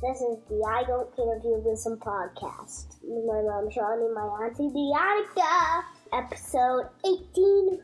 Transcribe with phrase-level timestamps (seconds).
[0.00, 2.98] This is the I Don't Care If You Listen podcast.
[3.02, 5.82] With my mom, Shawnee, and my auntie, Deonica.
[6.12, 7.80] Episode 18.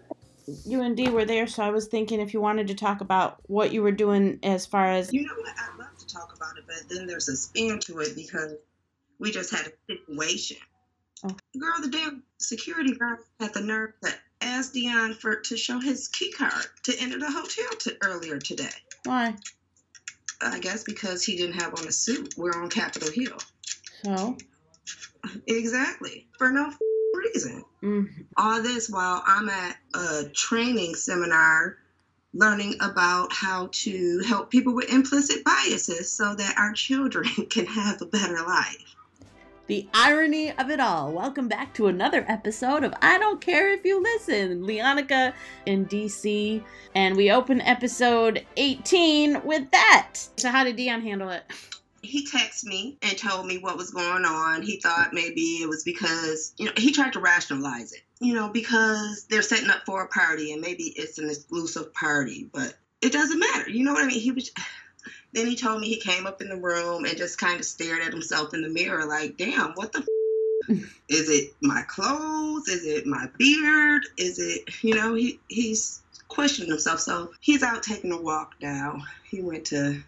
[0.65, 3.41] You and Dee were there, so I was thinking if you wanted to talk about
[3.49, 5.57] what you were doing as far as You know what?
[5.59, 8.53] I'd love to talk about it, but then there's a spin to it because
[9.19, 10.59] we just had a situation.
[11.25, 11.37] Oh.
[11.59, 16.07] Girl, the damn security guard had the nerve to ask Dion for to show his
[16.07, 18.71] key card to enter the hotel to, earlier today.
[19.05, 19.35] why.
[20.45, 22.35] I guess because he didn't have on a suit.
[22.37, 23.39] We're on Capitol Hill.
[24.03, 24.37] So,
[25.47, 26.27] Exactly.
[26.39, 26.79] For no f-
[27.15, 27.65] reason.
[27.83, 31.77] mm, All this while I'm at a training seminar
[32.35, 38.03] learning about how to help people with implicit biases so that our children can have
[38.03, 38.77] a better life.
[39.67, 41.13] The irony of it all.
[41.13, 44.63] Welcome back to another episode of I Don't Care If You Listen.
[44.63, 45.33] Leonica
[45.65, 46.63] in DC,
[46.95, 50.17] and we open episode 18 with that.
[50.37, 51.45] So, how did Dion handle it?
[52.03, 54.61] He texted me and told me what was going on.
[54.61, 58.51] He thought maybe it was because, you know, he tried to rationalize it, you know,
[58.51, 63.13] because they're setting up for a party and maybe it's an exclusive party, but it
[63.13, 63.71] doesn't matter.
[63.71, 64.21] You know what I mean?
[64.21, 64.51] He was.
[65.35, 68.03] Then he told me he came up in the room and just kind of stared
[68.03, 72.69] at himself in the mirror, like, damn, what the f- is it my clothes?
[72.69, 74.05] Is it my beard?
[74.17, 77.01] Is it, you know, he he's questioning himself.
[77.01, 79.03] So he's out taking a walk now.
[79.25, 80.03] He went to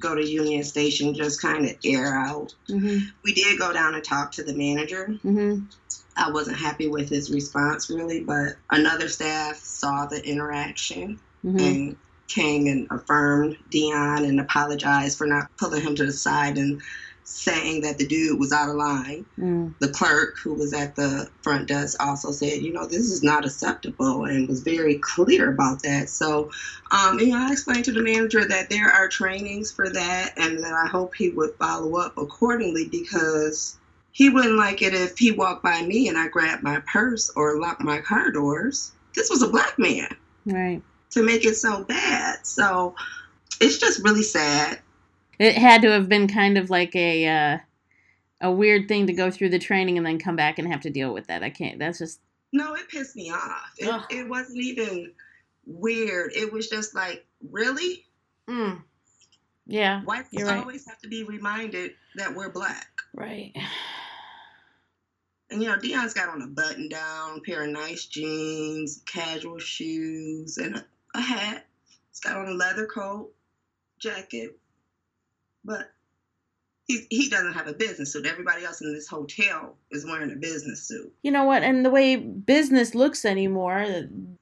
[0.00, 2.54] go to Union Station, just kind of air out.
[2.68, 3.08] Mm-hmm.
[3.24, 5.08] We did go down and talk to the manager.
[5.24, 5.64] Mm-hmm.
[6.16, 11.58] I wasn't happy with his response really, but another staff saw the interaction Mm-hmm.
[11.60, 11.96] and
[12.28, 16.80] came and affirmed Dion and apologized for not pulling him to the side and
[17.24, 19.26] saying that the dude was out of line.
[19.38, 19.74] Mm.
[19.80, 23.44] The clerk who was at the front desk also said, you know, this is not
[23.44, 26.08] acceptable and was very clear about that.
[26.08, 26.50] So,
[26.90, 30.58] um, you know, I explained to the manager that there are trainings for that and
[30.64, 33.76] that I hope he would follow up accordingly because
[34.12, 37.60] he wouldn't like it if he walked by me and I grabbed my purse or
[37.60, 38.92] locked my car doors.
[39.14, 40.16] This was a black man
[40.48, 40.82] Right.
[41.10, 42.46] To make it so bad.
[42.46, 42.94] So
[43.60, 44.80] it's just really sad.
[45.38, 47.58] It had to have been kind of like a uh,
[48.40, 50.90] a weird thing to go through the training and then come back and have to
[50.90, 51.42] deal with that.
[51.42, 51.78] I can't.
[51.78, 52.20] That's just
[52.52, 53.72] No, it pissed me off.
[53.78, 55.12] It, it wasn't even
[55.66, 56.32] weird.
[56.34, 58.04] It was just like, really?
[58.48, 58.82] mm.
[59.66, 60.02] yeah.
[60.02, 60.58] Whites right.
[60.58, 62.88] always have to be reminded that we're black.
[63.14, 63.54] Right.
[65.50, 70.58] And you know, Dion's got on a button down, pair of nice jeans, casual shoes,
[70.58, 71.66] and a, a hat.
[72.10, 73.32] He's got on a leather coat,
[73.98, 74.58] jacket.
[75.64, 75.90] But
[76.86, 78.26] he, he doesn't have a business suit.
[78.26, 81.12] Everybody else in this hotel is wearing a business suit.
[81.22, 81.62] You know what?
[81.62, 83.86] And the way business looks anymore,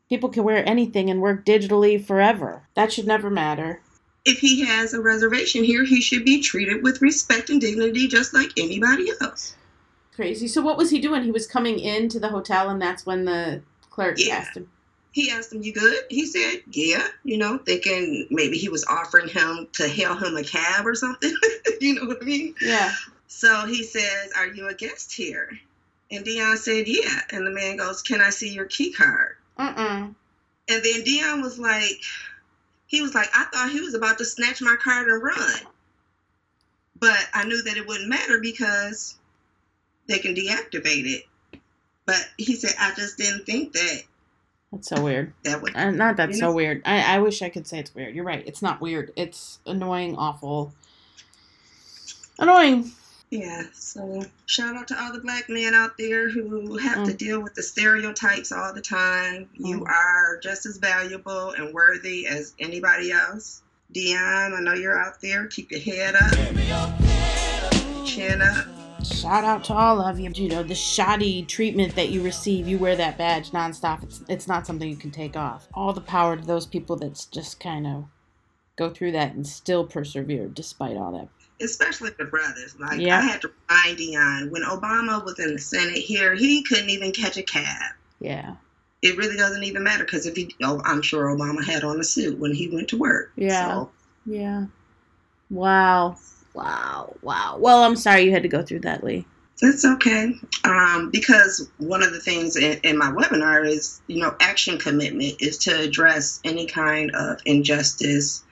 [0.08, 2.68] people can wear anything and work digitally forever.
[2.74, 3.80] That should never matter.
[4.24, 8.34] If he has a reservation here, he should be treated with respect and dignity just
[8.34, 9.56] like anybody else.
[10.14, 10.48] Crazy.
[10.48, 11.22] So what was he doing?
[11.22, 14.36] He was coming into the hotel, and that's when the clerk Yeah.
[14.36, 14.70] asked him.
[15.16, 16.04] He asked him, You good?
[16.10, 20.44] He said, Yeah, you know, thinking maybe he was offering him to hail him a
[20.44, 21.34] cab or something.
[21.80, 22.54] you know what I mean?
[22.60, 22.92] Yeah.
[23.26, 25.58] So he says, Are you a guest here?
[26.10, 27.22] And Dion said, Yeah.
[27.30, 29.36] And the man goes, Can I see your key card?
[29.56, 30.08] Uh-uh.
[30.68, 32.02] And then Dion was like,
[32.86, 35.60] He was like, I thought he was about to snatch my card and run.
[37.00, 39.16] But I knew that it wouldn't matter because
[40.08, 41.22] they can deactivate it.
[42.04, 44.02] But he said, I just didn't think that
[44.76, 45.32] That's so weird.
[45.44, 46.82] that would Uh, not that's You so know- weird.
[46.84, 48.14] I, I wish I could say it's weird.
[48.14, 48.42] You're right.
[48.46, 49.12] It's not weird.
[49.16, 50.72] It's annoying, awful.
[52.38, 52.92] Annoying.
[53.30, 57.18] Yeah, so shout out to all the black men out there who have to Mm.
[57.18, 59.48] deal with the stereotypes all the time.
[59.54, 59.88] You Mm.
[59.88, 63.62] are just as valuable and worthy as anybody else.
[63.92, 65.46] Dion, I know you're out there.
[65.48, 66.32] Keep your head up,
[68.06, 68.66] chin up.
[69.04, 70.30] Shout out to all of you.
[70.34, 74.02] You know, the shoddy treatment that you receive, you wear that badge nonstop.
[74.02, 75.68] It's, it's not something you can take off.
[75.74, 78.04] All the power to those people that's just kind of
[78.76, 81.28] go through that and still persevere despite all that.
[81.62, 82.76] Especially the brothers.
[82.78, 83.18] Like Yeah.
[83.18, 87.12] I had to remind Dion when Obama was in the Senate here, he couldn't even
[87.12, 87.92] catch a cab.
[88.20, 88.56] Yeah.
[89.02, 92.04] It really doesn't even matter because if he, oh, I'm sure Obama had on a
[92.04, 93.32] suit when he went to work.
[93.36, 93.68] Yeah.
[93.68, 93.90] So,
[94.26, 94.66] Yeah.
[95.48, 96.16] Wow.
[96.56, 97.14] Wow.
[97.20, 97.58] Wow.
[97.60, 99.26] Well, I'm sorry you had to go through that, Lee.
[99.60, 100.34] It's okay.
[100.64, 105.40] Um, because one of the things in, in my webinar is, you know, action commitment
[105.40, 108.42] is to address any kind of injustice,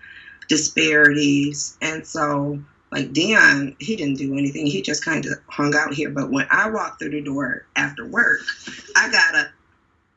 [0.49, 1.79] disparities.
[1.81, 2.59] And so,
[2.93, 4.67] like Dion, he didn't do anything.
[4.67, 6.11] He just kind of hung out here.
[6.11, 8.41] But when I walked through the door after work,
[8.95, 9.51] I got a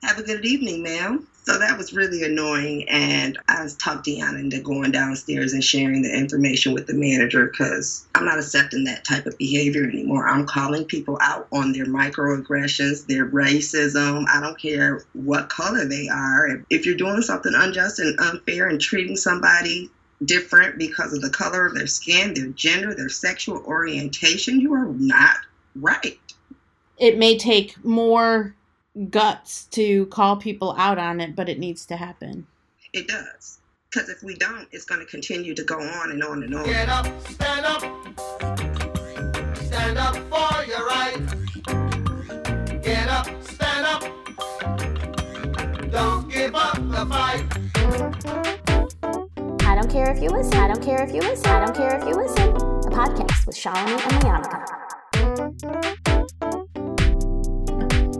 [0.03, 1.27] have a good evening, ma'am.
[1.47, 2.89] So that was really annoying.
[2.89, 7.45] And I was talked Deanna into going downstairs and sharing the information with the manager
[7.45, 10.27] because I'm not accepting that type of behavior anymore.
[10.27, 14.25] I'm calling people out on their microaggressions, their racism.
[14.27, 16.65] I don't care what color they are.
[16.69, 19.89] If you're doing something unjust and unfair and treating somebody
[20.25, 24.87] different because of the color of their skin, their gender, their sexual orientation, you are
[24.87, 25.37] not
[25.77, 26.19] right.
[26.97, 28.53] It may take more
[29.09, 32.47] guts to call people out on it, but it needs to happen.
[32.93, 33.59] It does.
[33.89, 36.65] Because if we don't, it's going to continue to go on and on and on.
[36.65, 37.81] Get up, stand up.
[39.57, 41.17] Stand up for your right.
[42.83, 44.03] Get up, stand up.
[45.91, 47.45] Don't give up the fight.
[49.63, 50.55] I don't care if you listen.
[50.55, 51.47] I don't care if you listen.
[51.47, 52.49] I don't care if you listen.
[52.49, 54.11] A podcast with Shalini and
[55.63, 56.06] Lianica.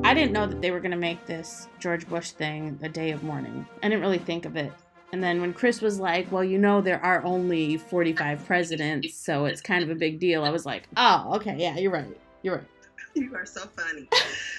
[0.07, 3.11] I didn't know that they were going to make this George Bush thing the day
[3.11, 3.67] of mourning.
[3.83, 4.71] I didn't really think of it.
[5.11, 9.47] And then when Chris was like, well, you know, there are only 45 presidents, so
[9.47, 12.17] it's kind of a big deal, I was like, oh, okay, yeah, you're right.
[12.41, 12.67] You're right.
[13.15, 14.07] You are so funny.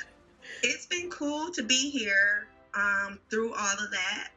[0.62, 4.28] it's been cool to be here um, through all of that.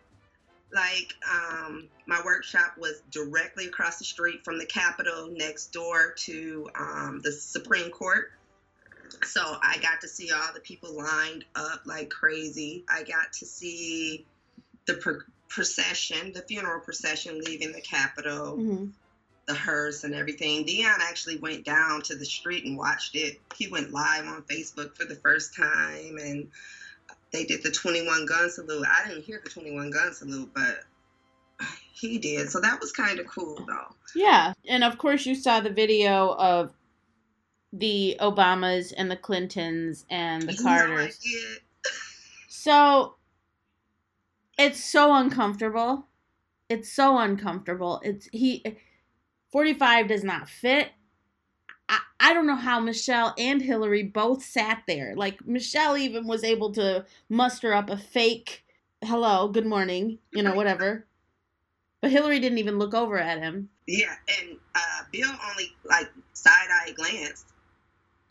[0.74, 6.70] Like, um, my workshop was directly across the street from the Capitol, next door to
[6.80, 8.32] um, the Supreme Court.
[9.24, 12.84] So I got to see all the people lined up like crazy.
[12.90, 14.26] I got to see
[14.86, 18.86] the pro- procession, the funeral procession leaving the Capitol, hmm
[19.48, 20.66] the hearse and everything.
[20.66, 23.40] Dion actually went down to the street and watched it.
[23.56, 26.48] He went live on Facebook for the first time and
[27.32, 28.86] they did the 21 gun salute.
[28.88, 30.82] I didn't hear the 21 gun salute, but
[31.94, 32.50] he did.
[32.50, 33.96] So that was kind of cool though.
[34.16, 34.54] Yeah.
[34.68, 36.72] And of course, you saw the video of
[37.74, 41.20] the Obamas and the Clintons and the You Carters.
[42.50, 43.16] So
[44.58, 46.08] it's so uncomfortable.
[46.70, 48.02] It's so uncomfortable.
[48.04, 48.64] It's he
[49.52, 50.90] 45 does not fit.
[51.90, 55.16] I, I don't know how Michelle and Hillary both sat there.
[55.16, 58.64] Like Michelle even was able to muster up a fake
[59.04, 61.06] hello, good morning, you know, whatever.
[62.02, 63.70] But Hillary didn't even look over at him.
[63.88, 67.48] Yeah, and uh, Bill only like side eye glanced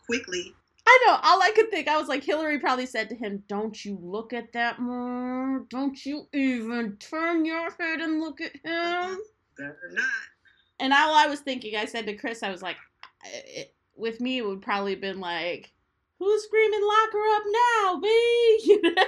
[0.05, 0.53] quickly.
[0.87, 1.19] I know.
[1.21, 4.33] All I could think, I was like, Hillary probably said to him, "Don't you look
[4.33, 5.67] at that man?
[5.69, 9.09] Don't you even turn your head and look at uh-huh.
[9.09, 9.19] him."
[9.57, 10.05] Better not.
[10.79, 12.77] And all I was thinking, I said to Chris, I was like,
[13.23, 15.71] it, with me, it would probably have been like,
[16.19, 18.07] "Who's screaming, lock her up now, B?"
[18.63, 19.05] You know?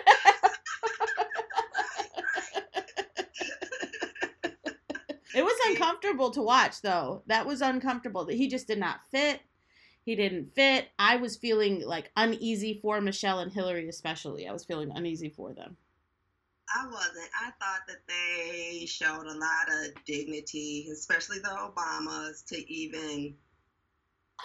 [5.36, 7.24] it was uncomfortable to watch, though.
[7.28, 8.26] That was uncomfortable.
[8.26, 9.42] That he just did not fit.
[10.06, 10.90] He didn't fit.
[11.00, 14.48] I was feeling like uneasy for Michelle and Hillary, especially.
[14.48, 15.78] I was feeling uneasy for them.
[16.76, 17.30] I wasn't.
[17.40, 23.36] I thought that they showed a lot of dignity, especially the Obamas, to even.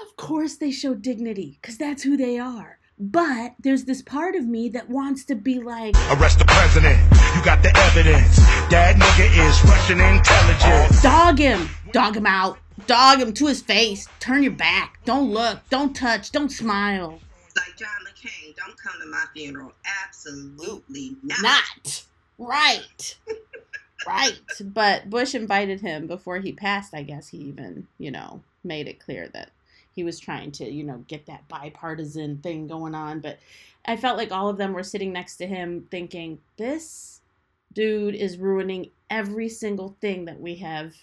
[0.01, 2.79] Of course, they show dignity because that's who they are.
[3.01, 6.99] But there's this part of me that wants to be like, Arrest the president.
[7.35, 8.37] You got the evidence.
[8.71, 11.03] That nigga is Russian intelligence.
[11.03, 12.59] dog him, dog him out,
[12.89, 17.21] dog him to his face, turn your back, don't look, don't touch, don't smile.
[17.55, 19.73] Like John McCain, don't come to my funeral.
[20.05, 21.43] Absolutely not.
[21.43, 22.05] Not
[22.39, 23.17] right.
[24.07, 24.41] right.
[24.61, 29.01] But Bush invited him before he passed, I guess he even, you know, made it
[29.01, 29.51] clear that
[29.95, 33.21] he was trying to, you know, get that bipartisan thing going on.
[33.21, 33.39] But
[33.85, 37.21] I felt like all of them were sitting next to him thinking, this
[37.75, 40.95] dude is ruining every single thing that we have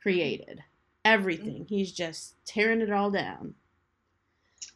[0.00, 0.62] created.
[1.06, 1.62] Everything.
[1.62, 1.74] Mm-hmm.
[1.74, 3.54] He's just tearing it all down.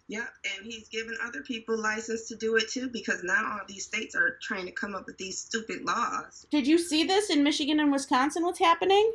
[0.07, 3.87] Yep, and he's giving other people license to do it too because now all these
[3.87, 6.47] states are trying to come up with these stupid laws.
[6.51, 8.45] Did you see this in Michigan and Wisconsin?
[8.45, 9.13] What's happening?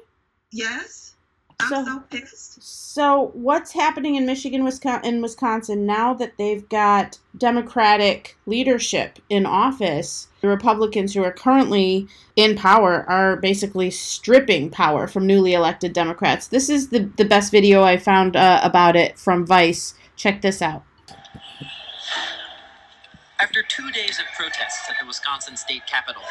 [0.52, 1.15] Yes,
[1.60, 2.64] I'm So- so, pissed.
[2.64, 9.46] So, what's happening in Michigan, Wisconsin, in Wisconsin now that they've got Democratic leadership in
[9.46, 10.28] office?
[10.42, 16.48] The Republicans who are currently in power are basically stripping power from newly elected Democrats.
[16.48, 19.96] This is the the best video I found uh, about it from Vice.
[20.16, 20.84] Check this out.
[23.40, 26.22] After two days of protests at the Wisconsin state capitol,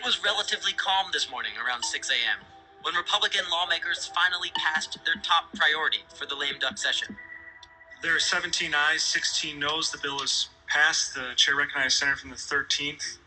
[0.00, 2.38] it was relatively calm this morning around 6 a.m.
[2.82, 7.18] when Republican lawmakers finally passed their top priority for the lame duck session.
[8.02, 9.90] There are 17 ayes, 16 noes.
[9.90, 11.14] The bill is passed.
[11.14, 13.18] The chair recognizes Senator from the 13th.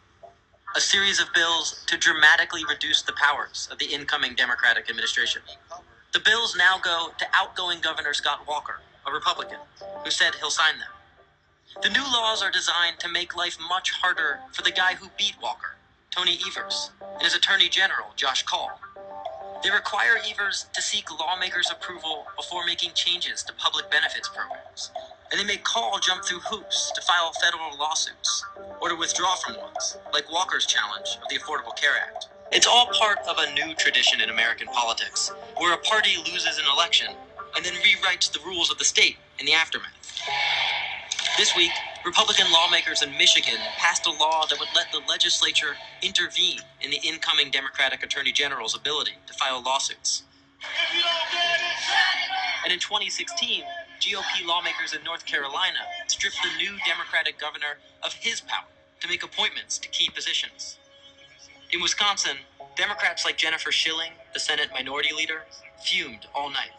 [0.75, 5.43] A series of bills to dramatically reduce the powers of the incoming Democratic administration.
[6.11, 9.59] The bills now go to outgoing Governor Scott Walker, a Republican,
[10.03, 10.89] who said he'll sign them.
[11.83, 15.35] The new laws are designed to make life much harder for the guy who beat
[15.39, 15.75] Walker,
[16.13, 18.79] Tony Evers, and his Attorney General, Josh Kaul.
[19.63, 24.91] They require Evers to seek lawmakers' approval before making changes to public benefits programs.
[25.31, 28.45] And they make Kaul jump through hoops to file federal lawsuits
[28.79, 32.27] or to withdraw from ones, like Walker's challenge of the Affordable Care Act.
[32.51, 36.65] It's all part of a new tradition in American politics, where a party loses an
[36.71, 37.07] election
[37.55, 39.89] and then rewrites the rules of the state in the aftermath.
[41.37, 41.71] This week,
[42.05, 46.99] Republican lawmakers in Michigan passed a law that would let the legislature intervene in the
[47.03, 50.23] incoming Democratic Attorney General's ability to file lawsuits.
[52.63, 53.63] And in 2016,
[54.01, 58.67] GOP lawmakers in North Carolina stripped the new Democratic governor of his power
[59.01, 60.77] to make appointments to key positions.
[61.71, 62.37] In Wisconsin,
[62.77, 65.43] Democrats like Jennifer Schilling, the Senate Minority Leader,
[65.83, 66.71] fumed all night.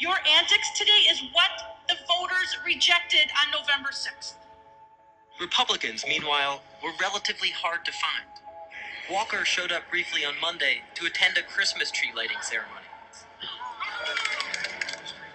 [0.00, 1.50] Your antics today is what
[1.90, 4.34] the voters rejected on November 6th.
[5.40, 8.30] Republicans, meanwhile, were relatively hard to find.
[9.10, 12.86] Walker showed up briefly on Monday to attend a Christmas tree lighting ceremony,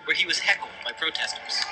[0.05, 1.65] where he was heckled by protesters.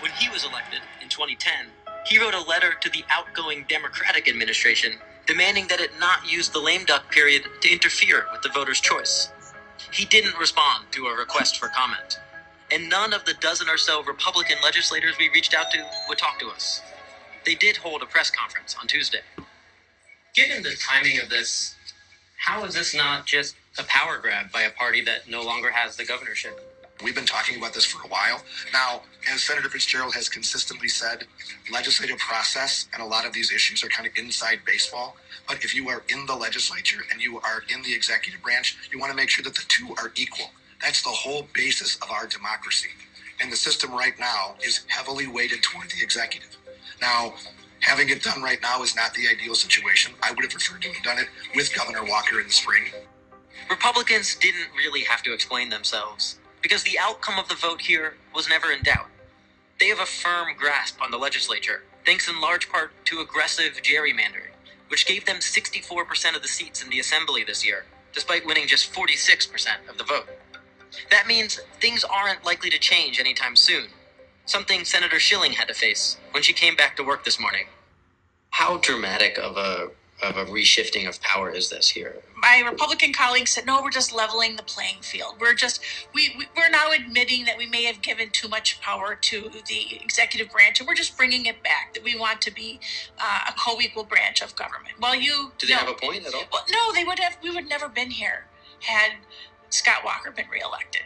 [0.00, 1.66] When he was elected in 2010,
[2.06, 4.92] he wrote a letter to the outgoing Democratic administration
[5.26, 9.30] demanding that it not use the lame duck period to interfere with the voter's choice.
[9.92, 12.18] He didn't respond to a request for comment,
[12.70, 16.38] and none of the dozen or so Republican legislators we reached out to would talk
[16.40, 16.82] to us.
[17.44, 19.20] They did hold a press conference on Tuesday.
[20.34, 21.74] Given the timing of this,
[22.36, 25.96] how is this not just a power grab by a party that no longer has
[25.96, 26.60] the governorship?
[27.02, 28.42] We've been talking about this for a while.
[28.72, 31.24] Now, as Senator Fitzgerald has consistently said,
[31.72, 35.16] legislative process and a lot of these issues are kind of inside baseball.
[35.46, 38.98] But if you are in the legislature and you are in the executive branch, you
[38.98, 40.50] want to make sure that the two are equal.
[40.80, 42.90] That's the whole basis of our democracy.
[43.40, 46.56] And the system right now is heavily weighted toward the executive.
[47.00, 47.34] Now,
[47.80, 50.12] having it done right now is not the ideal situation.
[50.22, 52.84] I would have preferred to have done it with Governor Walker in the spring.
[53.70, 58.48] Republicans didn't really have to explain themselves because the outcome of the vote here was
[58.48, 59.06] never in doubt.
[59.78, 64.54] They have a firm grasp on the legislature, thanks in large part to aggressive gerrymandering,
[64.88, 68.92] which gave them 64% of the seats in the assembly this year, despite winning just
[68.92, 70.28] 46% of the vote.
[71.10, 73.88] That means things aren't likely to change anytime soon,
[74.46, 77.66] something Senator Schilling had to face when she came back to work this morning.
[78.50, 79.90] How dramatic of a
[80.22, 82.16] of a reshifting of power is this here?
[82.36, 85.36] My Republican colleagues said, no, we're just leveling the playing field.
[85.40, 85.80] We're just,
[86.12, 90.00] we, we, we're now admitting that we may have given too much power to the
[90.02, 92.80] executive branch and we're just bringing it back, that we want to be
[93.18, 94.94] uh, a co equal branch of government.
[95.00, 95.52] Well, you.
[95.58, 95.80] Do they no.
[95.80, 96.42] have a point at all?
[96.52, 98.46] Well, no, they would have, we would never been here
[98.80, 99.12] had
[99.70, 101.02] Scott Walker been reelected.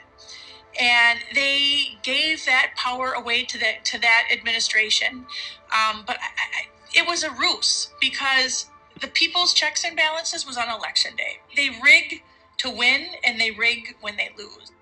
[0.80, 5.26] And they gave that power away to that to that administration,
[5.70, 10.56] um, but I, I, it was a ruse because the people's checks and balances was
[10.56, 11.40] on election day.
[11.56, 12.22] They rig
[12.58, 14.72] to win and they rig when they lose.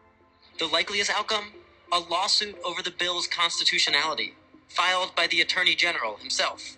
[0.58, 1.52] The likeliest outcome?
[1.92, 4.34] A lawsuit over the bill's constitutionality,
[4.68, 6.76] filed by the Attorney General himself.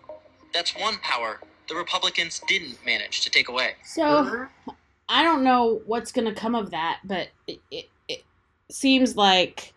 [0.54, 3.74] That's one power the Republicans didn't manage to take away.
[3.84, 4.46] So
[5.12, 8.24] I don't know what's going to come of that, but it, it, it
[8.70, 9.74] seems like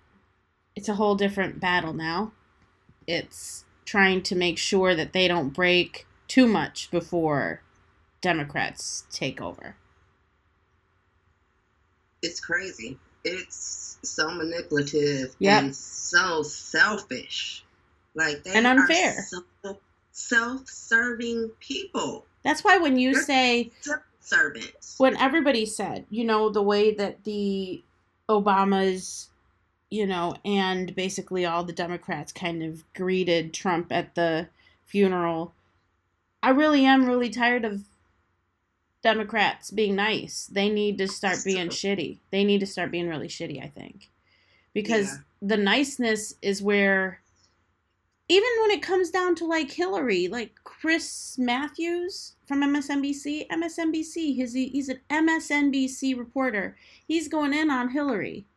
[0.78, 2.32] it's a whole different battle now.
[3.06, 7.62] It's trying to make sure that they don't break too much before
[8.22, 9.76] Democrats take over.
[12.22, 12.98] It's crazy.
[13.26, 15.64] It's so manipulative Yep.
[15.64, 17.66] and so selfish.
[18.14, 19.20] Like they And unfair.
[19.20, 19.78] are so
[20.14, 22.26] self-serving people.
[22.44, 23.72] That's why when you They're- say
[24.26, 24.96] Servants.
[24.98, 27.84] when everybody said, you know, the way that the
[28.28, 29.28] Obamas,
[29.92, 34.48] you know, and basically all the Democrats kind of greeted Trump at the
[34.86, 35.54] funeral,
[36.42, 37.84] I really am really tired of
[39.04, 40.48] Democrats being nice.
[40.52, 42.18] They need to start being shitty.
[42.32, 44.10] They need to start being really shitty, I think.
[44.74, 45.18] Because Yeah.
[45.44, 47.22] the niceness is where
[48.28, 54.54] even when it comes down to like Hillary, like Chris Matthews from MSNBC, MSNBC, he's
[54.54, 56.76] he's an MSNBC reporter.
[57.08, 58.48] He's going in on Hillary.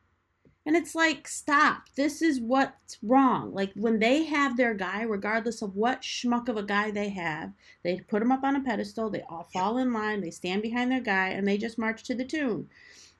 [0.68, 1.84] And it's like, stop.
[1.96, 3.54] This is what's wrong.
[3.54, 7.54] Like when they have their guy, regardless of what schmuck of a guy they have,
[7.82, 10.92] they put him up on a pedestal, they all fall in line, they stand behind
[10.92, 12.68] their guy, and they just march to the tune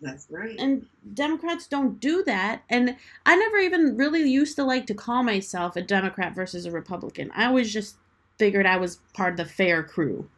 [0.01, 0.57] That's right.
[0.59, 2.63] and Democrats don't do that.
[2.69, 6.71] And I never even really used to like to call myself a Democrat versus a
[6.71, 7.31] Republican.
[7.35, 7.97] I always just
[8.39, 10.29] figured I was part of the fair crew.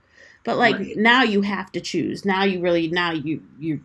[0.44, 0.96] But like Right.
[0.96, 2.24] now you have to choose.
[2.24, 3.82] Now you really now you you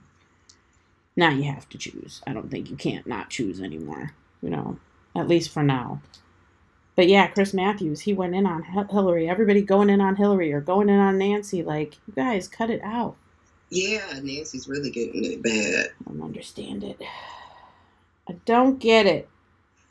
[1.16, 2.22] now you have to choose.
[2.28, 4.14] I don't think you can't not choose anymore.
[4.42, 4.80] You know,
[5.16, 6.02] at least for now.
[6.96, 9.30] But yeah, Chris Matthews, he went in on Hillary.
[9.30, 11.62] Everybody going in on Hillary or going in on Nancy.
[11.62, 13.16] Like, you guys, cut it out.
[13.70, 15.90] Yeah, Nancy's really getting it bad.
[16.08, 17.02] I don't understand it.
[18.30, 19.28] I don't get it.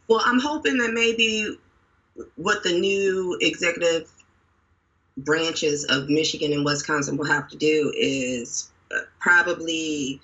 [0.08, 1.58] Well, I'm hoping that maybe
[2.36, 4.10] what the new executive
[5.18, 10.20] branches of Michigan and Wisconsin will have to do is uh, probably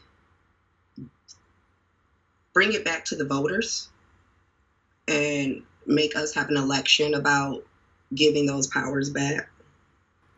[2.52, 3.88] bring it back to the voters
[5.08, 7.64] and make us have an election about
[8.14, 9.48] giving those powers back.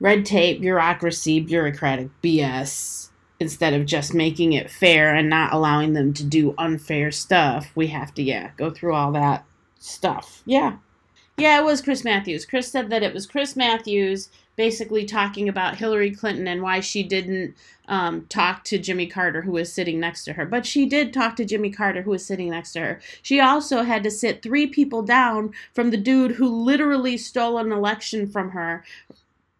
[0.00, 3.08] Red tape, bureaucracy, bureaucratic BS.
[3.40, 7.88] Instead of just making it fair and not allowing them to do unfair stuff, we
[7.88, 9.44] have to, yeah, go through all that
[9.80, 10.42] stuff.
[10.46, 10.76] Yeah.
[11.36, 12.46] Yeah, it was Chris Matthews.
[12.46, 17.02] Chris said that it was Chris Matthews basically talking about Hillary Clinton and why she
[17.02, 17.54] didn't
[17.88, 20.46] um, talk to Jimmy Carter, who was sitting next to her.
[20.46, 23.00] But she did talk to Jimmy Carter, who was sitting next to her.
[23.22, 27.72] She also had to sit three people down from the dude who literally stole an
[27.72, 28.84] election from her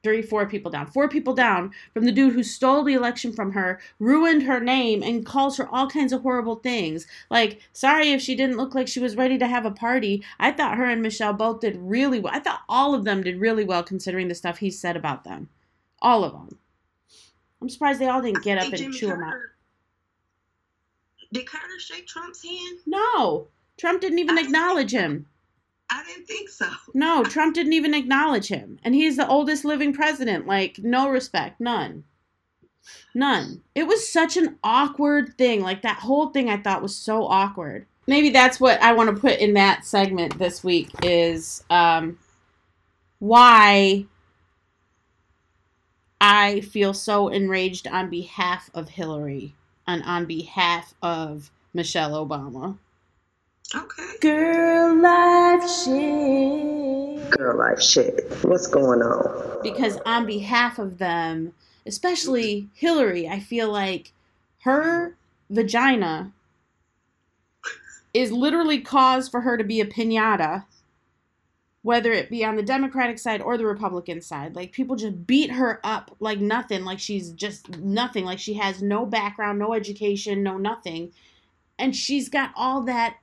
[0.03, 3.53] three, four people down, four people down from the dude who stole the election from
[3.53, 7.07] her, ruined her name, and calls her all kinds of horrible things.
[7.31, 10.25] Like, sorry if she didn't look like she was ready to have a party.
[10.41, 12.35] I thought her and Michelle both did really well.
[12.35, 15.49] I thought all of them did really well considering the stuff he said about them.
[16.01, 16.59] All of them.
[17.61, 19.41] I'm surprised they all didn't get up and Jimmy chew Carter, him out.
[21.33, 22.81] Did Carter shake Trump's hand?
[22.87, 23.47] No.
[23.79, 25.27] Trump didn't even acknowledge him.
[25.93, 26.69] I didn't think so.
[26.95, 28.79] No, Trump didn't even acknowledge him.
[28.83, 30.47] And he's the oldest living president.
[30.47, 31.61] Like, no respect.
[31.61, 32.05] None.
[33.15, 33.63] None.
[33.75, 35.61] It was such an awkward thing.
[35.61, 37.87] Like, that whole thing I thought was so awkward.
[38.07, 42.19] Maybe that's what I want to put in that segment this week is um,
[43.19, 44.07] why
[46.21, 49.55] I feel so enraged on behalf of Hillary
[49.87, 52.79] and on behalf of Michelle Obama.
[53.75, 54.03] Okay.
[54.21, 57.31] Girl life shit.
[57.31, 58.31] Girl life shit.
[58.43, 59.63] What's going on?
[59.63, 61.55] Because on behalf of them,
[61.87, 64.13] especially Hillary, I feel like
[64.61, 65.17] her
[65.49, 66.33] vagina
[68.13, 70.65] is literally cause for her to be a pinata,
[71.81, 74.55] whether it be on the Democratic side or the Republican side.
[74.55, 78.83] Like people just beat her up like nothing, like she's just nothing, like she has
[78.83, 81.11] no background, no education, no nothing.
[81.79, 83.17] And she's got all that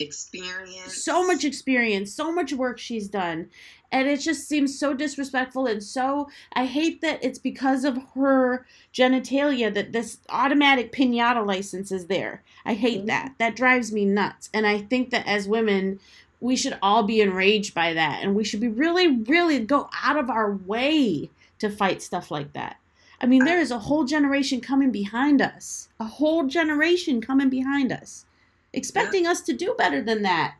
[0.00, 1.04] experience.
[1.04, 3.48] So much experience, so much work she's done.
[3.92, 8.64] And it just seems so disrespectful and so I hate that it's because of her
[8.94, 12.42] genitalia that this automatic pinata license is there.
[12.64, 13.06] I hate mm-hmm.
[13.08, 13.34] that.
[13.38, 14.48] That drives me nuts.
[14.54, 15.98] And I think that as women,
[16.40, 20.16] we should all be enraged by that and we should be really really go out
[20.16, 22.76] of our way to fight stuff like that.
[23.20, 25.88] I mean, there is a whole generation coming behind us.
[25.98, 28.24] A whole generation coming behind us
[28.72, 29.32] expecting yeah.
[29.32, 30.54] us to do better than that.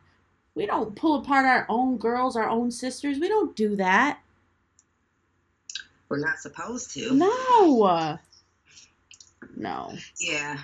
[0.53, 3.19] We don't pull apart our own girls, our own sisters.
[3.19, 4.19] We don't do that.
[6.09, 7.13] We're not supposed to.
[7.13, 8.19] No.
[9.55, 9.93] No.
[10.19, 10.57] Yeah.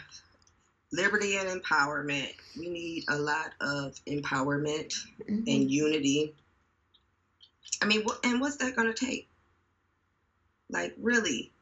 [0.92, 2.34] Liberty and empowerment.
[2.60, 5.44] We need a lot of empowerment mm-hmm.
[5.48, 6.36] and unity.
[7.82, 9.30] I mean, and what's that going to take?
[10.70, 11.54] Like, really?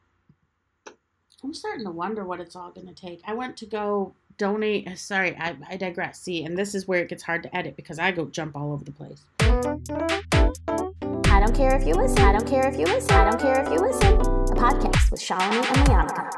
[1.43, 3.21] I'm starting to wonder what it's all going to take.
[3.27, 4.87] I went to go donate.
[4.87, 6.19] Uh, sorry, I, I digress.
[6.19, 8.73] See, and this is where it gets hard to edit because I go jump all
[8.73, 9.21] over the place.
[9.39, 9.45] I
[11.39, 12.17] don't care if you listen.
[12.19, 13.11] I don't care if you listen.
[13.11, 14.13] I don't care if you listen.
[14.13, 16.31] A podcast with Shalini and Liana.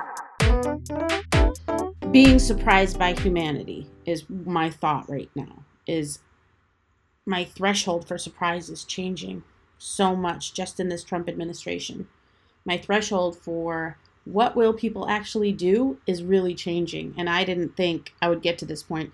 [2.12, 5.64] Being surprised by humanity is my thought right now.
[5.86, 6.20] Is
[7.26, 9.44] my threshold for surprise is changing
[9.78, 12.08] so much just in this Trump administration.
[12.66, 13.98] My threshold for
[14.32, 17.14] what will people actually do is really changing.
[17.18, 19.12] And I didn't think I would get to this point.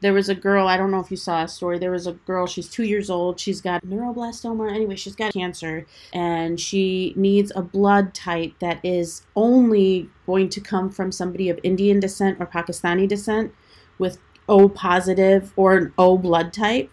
[0.00, 1.78] There was a girl, I don't know if you saw a story.
[1.78, 3.40] There was a girl, she's two years old.
[3.40, 4.70] She's got neuroblastoma.
[4.70, 10.60] Anyway, she's got cancer and she needs a blood type that is only going to
[10.60, 13.52] come from somebody of Indian descent or Pakistani descent
[13.98, 16.90] with O positive or an O blood type.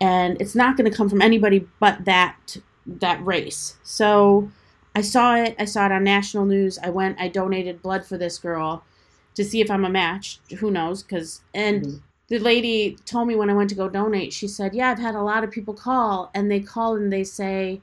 [0.00, 3.76] And it's not going to come from anybody but that that race.
[3.82, 4.50] So
[4.94, 5.54] I saw it.
[5.58, 6.78] I saw it on national news.
[6.78, 7.20] I went.
[7.20, 8.84] I donated blood for this girl
[9.34, 10.40] to see if I'm a match.
[10.58, 11.02] Who knows?
[11.02, 11.96] Because and mm-hmm.
[12.28, 14.32] the lady told me when I went to go donate.
[14.32, 17.24] She said, "Yeah, I've had a lot of people call, and they call and they
[17.24, 17.80] say,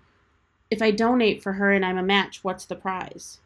[0.70, 3.40] if I donate for her and I'm a match, what's the prize?"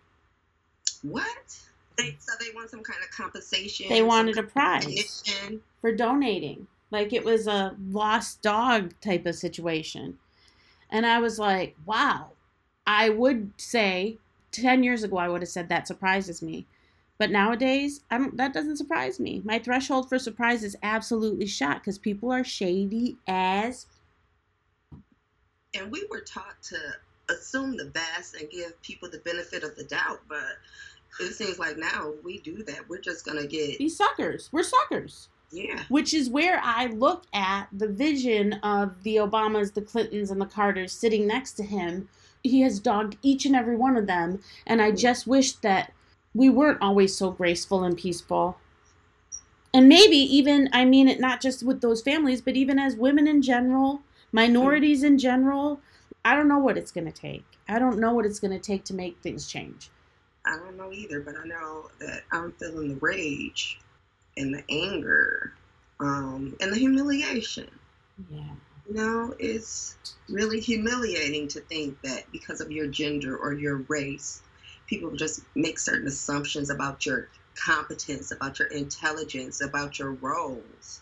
[1.04, 1.60] What?
[1.98, 3.88] They, so they want some kind of compensation.
[3.90, 5.24] They wanted a prize
[5.82, 10.18] for donating, like it was a lost dog type of situation.
[10.90, 12.32] And I was like, "Wow,
[12.92, 14.18] I would say
[14.52, 16.66] 10 years ago, I would have said that surprises me.
[17.18, 18.36] But nowadays, I don't.
[18.36, 19.42] That doesn't surprise me.
[19.46, 23.86] My threshold for surprise is absolutely shot because people are shady as.
[25.74, 26.78] And we were taught to
[27.30, 30.58] assume the best and give people the benefit of the doubt, but
[31.22, 32.90] it seems like now we do that.
[32.90, 34.50] We're just gonna get These suckers.
[34.52, 35.30] We're suckers.
[35.52, 35.84] yeah.
[35.88, 40.46] Which is where I look at the vision of the Obamas, the Clintons, and the
[40.46, 42.10] Carters sitting next to him.
[42.44, 45.92] He has dogged each and every one of them, and I just wish that
[46.34, 48.58] we weren't always so graceful and peaceful.
[49.74, 53.28] And maybe even, I mean it not just with those families, but even as women
[53.28, 54.02] in general,
[54.32, 55.80] minorities in general.
[56.24, 57.46] I don't know what it's going to take.
[57.68, 59.90] I don't know what it's going to take to make things change.
[60.46, 63.80] I don't know either, but I know that I'm feeling the rage
[64.38, 65.54] and the anger
[66.00, 67.70] um, and the humiliation.
[68.30, 68.44] Yeah.
[68.92, 69.96] Know, it's
[70.28, 74.42] really humiliating to think that because of your gender or your race,
[74.86, 81.00] people just make certain assumptions about your competence, about your intelligence, about your roles.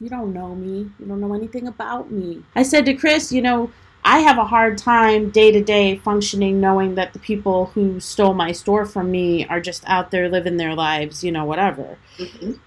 [0.00, 0.90] You don't know me.
[0.98, 2.44] You don't know anything about me.
[2.54, 3.72] I said to Chris, you know,
[4.04, 8.34] I have a hard time day to day functioning knowing that the people who stole
[8.34, 11.96] my store from me are just out there living their lives, you know, whatever.
[12.18, 12.58] Mhm.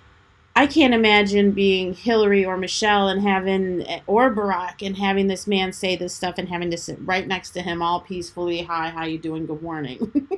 [0.56, 5.72] I can't imagine being Hillary or Michelle and having, or Barack and having this man
[5.72, 8.62] say this stuff and having to sit right next to him all peacefully.
[8.64, 9.46] Hi, how you doing?
[9.46, 10.30] Good morning.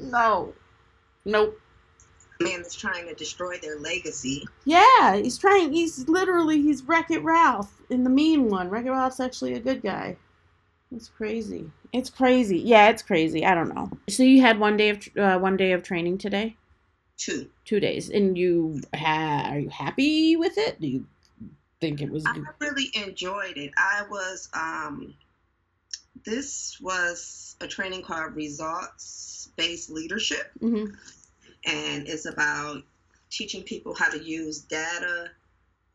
[0.00, 0.54] no.
[1.24, 1.60] Nope.
[2.40, 4.44] Man that's trying to destroy their legacy.
[4.64, 5.72] Yeah, he's trying.
[5.72, 8.68] He's literally he's Wreck It Ralph in the mean one.
[8.70, 10.16] Wreck It Ralph's actually a good guy.
[10.94, 11.70] It's crazy.
[11.92, 12.58] It's crazy.
[12.58, 13.46] Yeah, it's crazy.
[13.46, 13.88] I don't know.
[14.08, 16.56] So you had one day of uh, one day of training today,
[17.16, 17.48] Two.
[17.64, 20.80] Two days, and you ha- are you happy with it?
[20.80, 21.06] Do you
[21.80, 22.24] think it was?
[22.26, 23.72] I really enjoyed it.
[23.76, 25.14] I was um
[26.24, 30.86] this was a training called results based leadership hmm
[31.66, 32.82] and it's about
[33.30, 35.30] teaching people how to use data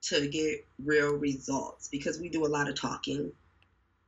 [0.02, 3.32] to get real results because we do a lot of talking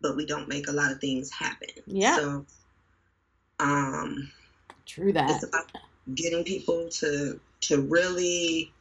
[0.01, 1.69] but we don't make a lot of things happen.
[1.85, 2.15] Yeah.
[2.15, 2.45] So
[3.59, 4.31] um
[4.85, 5.29] True that.
[5.29, 5.71] it's about
[6.13, 8.71] getting people to to really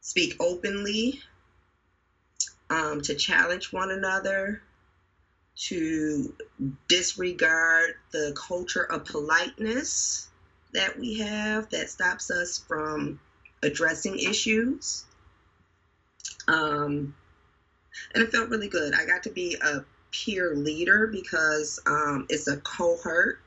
[0.00, 1.20] speak openly
[2.70, 4.62] um, to challenge one another
[5.56, 6.34] to
[6.88, 10.28] disregard the culture of politeness
[10.72, 13.18] that we have that stops us from
[13.62, 15.04] addressing issues.
[16.46, 17.14] Um,
[18.14, 18.94] and it felt really good.
[18.94, 23.40] I got to be a peer leader because um, it's a cohort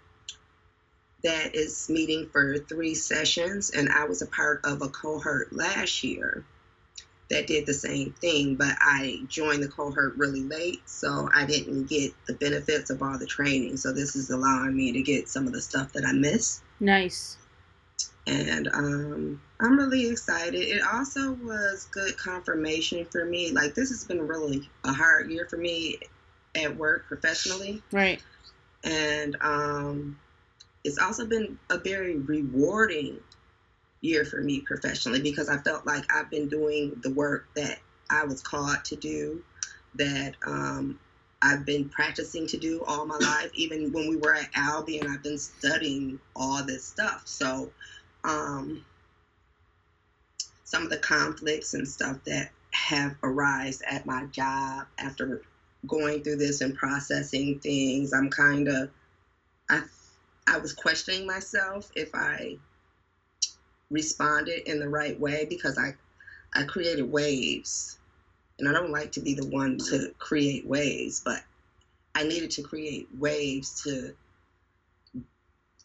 [1.24, 6.04] that is meeting for three sessions, and I was a part of a cohort last
[6.04, 6.44] year
[7.30, 11.86] that did the same thing, but I joined the cohort really late, so I didn't
[11.88, 13.78] get the benefits of all the training.
[13.78, 17.38] So this is allowing me to get some of the stuff that I missed, Nice.
[18.28, 20.56] and um, I'm really excited.
[20.60, 23.52] It also was good confirmation for me.
[23.52, 25.98] Like this has been really a hard year for me
[26.56, 28.22] at work professionally Right.
[28.84, 30.20] and um,
[30.84, 33.20] it's also been a very rewarding
[34.02, 38.26] year for me professionally because I felt like I've been doing the work that I
[38.26, 39.44] was called to do,
[39.96, 41.00] that um,
[41.42, 43.52] I've been practicing to do all my life.
[43.56, 47.24] Even when we were at Albion, I've been studying all this stuff.
[47.26, 47.72] So,
[48.24, 48.86] um,
[50.64, 55.42] some of the conflicts and stuff that have arisen at my job after
[55.86, 58.90] going through this and processing things, I'm kind of,
[59.70, 59.84] I,
[60.48, 62.58] I was questioning myself if I
[63.90, 65.94] responded in the right way because I,
[66.54, 67.98] I created waves,
[68.60, 71.42] and I don't like to be the one to create waves, but
[72.16, 74.14] I needed to create waves to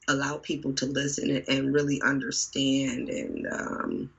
[0.08, 4.10] allow people to listen and, really understand and um,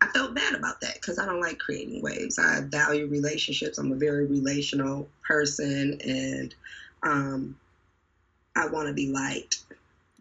[0.00, 2.38] I felt bad about that because I don't like creating waves.
[2.38, 3.76] I value relationships.
[3.76, 6.54] I'm a very relational person, and
[7.02, 7.56] um,
[8.60, 9.64] I want to be liked.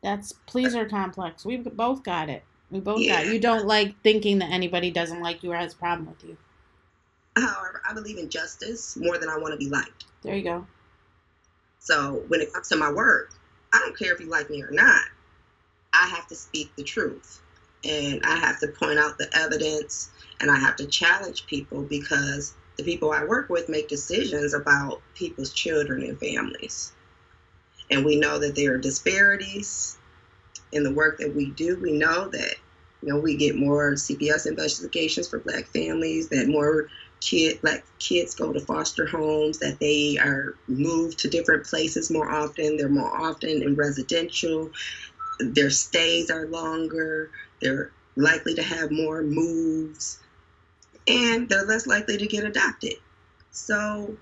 [0.02, 1.46] That's pleaser complex.
[1.46, 2.44] We both got it.
[2.72, 3.22] We both got Yeah.
[3.22, 3.34] it.
[3.34, 6.38] You don't like thinking that anybody doesn't like you or has a problem with you.
[7.36, 10.06] However, I believe in justice more than I want to be liked.
[10.22, 10.68] There you go.
[11.80, 13.34] So when it comes to my work,
[13.74, 15.02] I don't care if you like me or not.
[15.94, 17.42] I have to speak the truth,
[17.84, 22.54] and I have to point out the evidence, and I have to challenge people because
[22.78, 26.94] the people I work with make decisions about people's children and families.
[27.92, 29.98] And we know that there are disparities
[30.72, 31.78] in the work that we do.
[31.78, 32.56] We know that
[33.02, 36.90] you know, we get more CPS investigations for black families, that more
[37.22, 42.30] kid black kids go to foster homes, that they are moved to different places more
[42.30, 42.78] often.
[42.78, 44.72] They're more often in residential.
[45.40, 47.32] Their stays are longer.
[47.62, 50.20] They're likely to have more moves,
[51.08, 52.96] and they're less likely to get adopted.
[53.52, 54.18] So,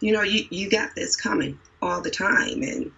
[0.00, 2.62] you know, you, you got this coming all the time.
[2.62, 2.92] And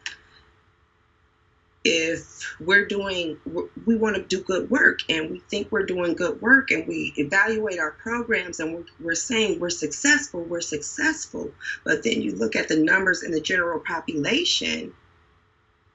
[1.85, 3.39] if we're doing,
[3.87, 7.13] we want to do good work and we think we're doing good work and we
[7.17, 11.51] evaluate our programs and we're, we're saying we're successful, we're successful.
[11.85, 14.95] But then you look at the numbers in the general population.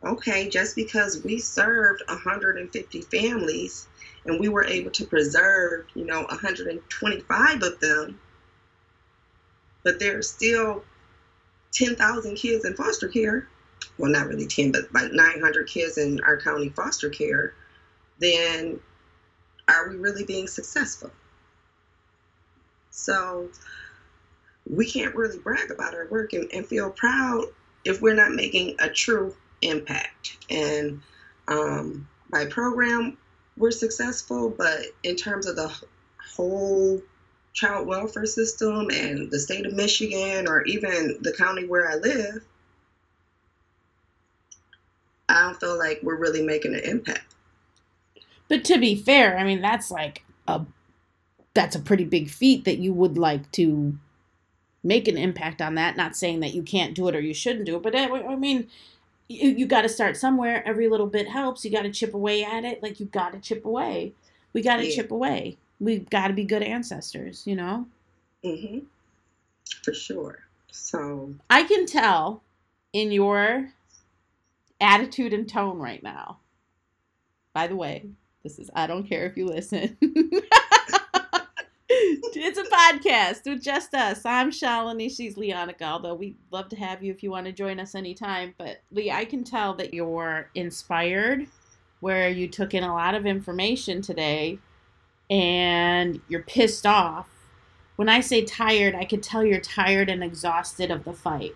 [0.03, 3.87] Okay, just because we served 150 families
[4.25, 8.19] and we were able to preserve, you know, 125 of them,
[9.83, 10.83] but there's still
[11.77, 13.47] 10,000 kids in foster care
[13.97, 17.53] well, not really 10, but like 900 kids in our county foster care,
[18.19, 18.79] then
[19.67, 21.11] are we really being successful?
[22.91, 23.49] So
[24.69, 27.45] we can't really brag about our work and, and feel proud
[27.85, 30.37] if we're not making a true impact.
[30.49, 31.01] And
[31.47, 33.17] um, by program,
[33.55, 35.73] we're successful, but in terms of the
[36.35, 37.01] whole
[37.57, 42.43] child welfare system and the state of Michigan or even the county where I live,
[45.27, 47.33] I don't feel like we're really making an impact.
[48.47, 50.61] But to be fair, I mean that's like a
[51.55, 53.97] that's a pretty big feat that you would like to
[54.83, 55.97] make an impact on that.
[55.97, 58.35] Not saying that you can't do it or you shouldn't do it, but uh, I,
[58.35, 58.67] mean,
[59.27, 60.65] you, you got to start somewhere.
[60.65, 61.65] Every little bit helps.
[61.65, 62.83] You got to chip away at it.
[62.83, 64.13] Like you got to chip away.
[64.53, 64.95] We got to yeah.
[64.95, 65.57] chip away.
[65.79, 67.85] We've got to be good ancestors, you know.
[68.43, 68.85] Mhm.
[69.83, 70.39] For sure.
[70.71, 72.43] So I can tell
[72.93, 73.69] in your
[74.79, 76.39] attitude and tone right now.
[77.53, 78.05] By the way,
[78.43, 79.97] this is I don't care if you listen.
[81.89, 84.25] it's a podcast with just us.
[84.25, 85.15] I'm Shalini.
[85.15, 85.83] She's Leonica.
[85.83, 88.53] Although we'd love to have you if you want to join us anytime.
[88.57, 91.47] But Lee, I can tell that you're inspired,
[91.99, 94.59] where you took in a lot of information today,
[95.29, 97.27] and you're pissed off.
[97.95, 101.55] When I say tired, I could tell you're tired and exhausted of the fight.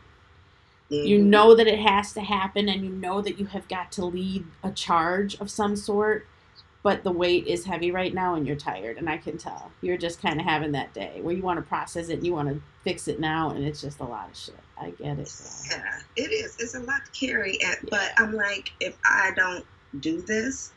[0.89, 1.07] Mm-hmm.
[1.07, 4.05] You know that it has to happen and you know that you have got to
[4.05, 6.25] lead a charge of some sort,
[6.83, 8.97] but the weight is heavy right now and you're tired.
[8.97, 9.71] And I can tell.
[9.81, 12.33] You're just kind of having that day where you want to process it and you
[12.33, 14.55] want to fix it now, and it's just a lot of shit.
[14.77, 15.31] I get it.
[15.69, 16.57] Yeah, it is.
[16.59, 17.61] It's a lot to carry.
[17.61, 17.89] At, yeah.
[17.91, 19.63] But I'm like, if I don't
[19.99, 20.73] do this,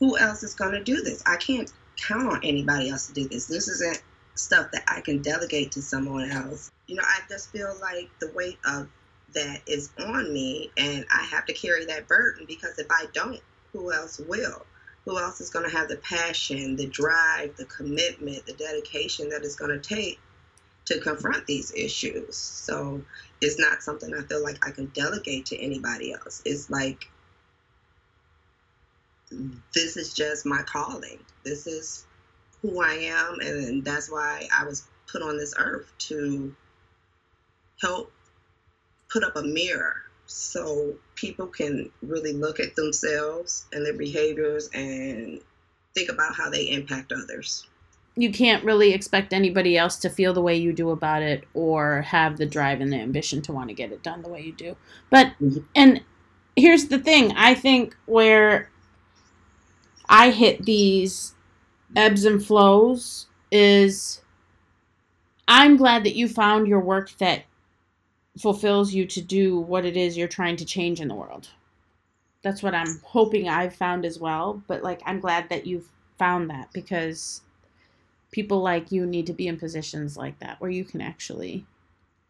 [0.00, 1.22] who else is going to do this?
[1.24, 3.46] I can't count on anybody else to do this.
[3.46, 4.02] This isn't
[4.34, 6.70] stuff that I can delegate to someone else.
[6.86, 8.88] You know, I just feel like the weight of
[9.34, 13.40] that is on me and I have to carry that burden because if I don't,
[13.72, 14.64] who else will?
[15.04, 19.42] Who else is going to have the passion, the drive, the commitment, the dedication that
[19.42, 20.18] it's going to take
[20.86, 22.36] to confront these issues?
[22.36, 23.02] So
[23.40, 26.40] it's not something I feel like I can delegate to anybody else.
[26.44, 27.10] It's like
[29.74, 31.18] this is just my calling.
[31.44, 32.06] This is
[32.62, 36.54] who I am, and that's why I was put on this earth to
[37.80, 38.12] help
[39.12, 45.40] put up a mirror so people can really look at themselves and their behaviors and
[45.94, 47.66] think about how they impact others.
[48.16, 52.02] You can't really expect anybody else to feel the way you do about it or
[52.02, 54.52] have the drive and the ambition to want to get it done the way you
[54.52, 54.76] do.
[55.10, 55.58] But, mm-hmm.
[55.74, 56.02] and
[56.56, 58.70] here's the thing I think where
[60.08, 61.34] I hit these
[61.96, 64.22] ebbs and flows is
[65.46, 67.44] I'm glad that you found your work that
[68.38, 71.48] fulfills you to do what it is you're trying to change in the world.
[72.42, 74.62] That's what I'm hoping I've found as well.
[74.66, 75.88] But like, I'm glad that you've
[76.18, 77.42] found that because
[78.30, 81.64] people like you need to be in positions like that where you can actually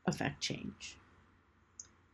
[0.07, 0.99] affect change.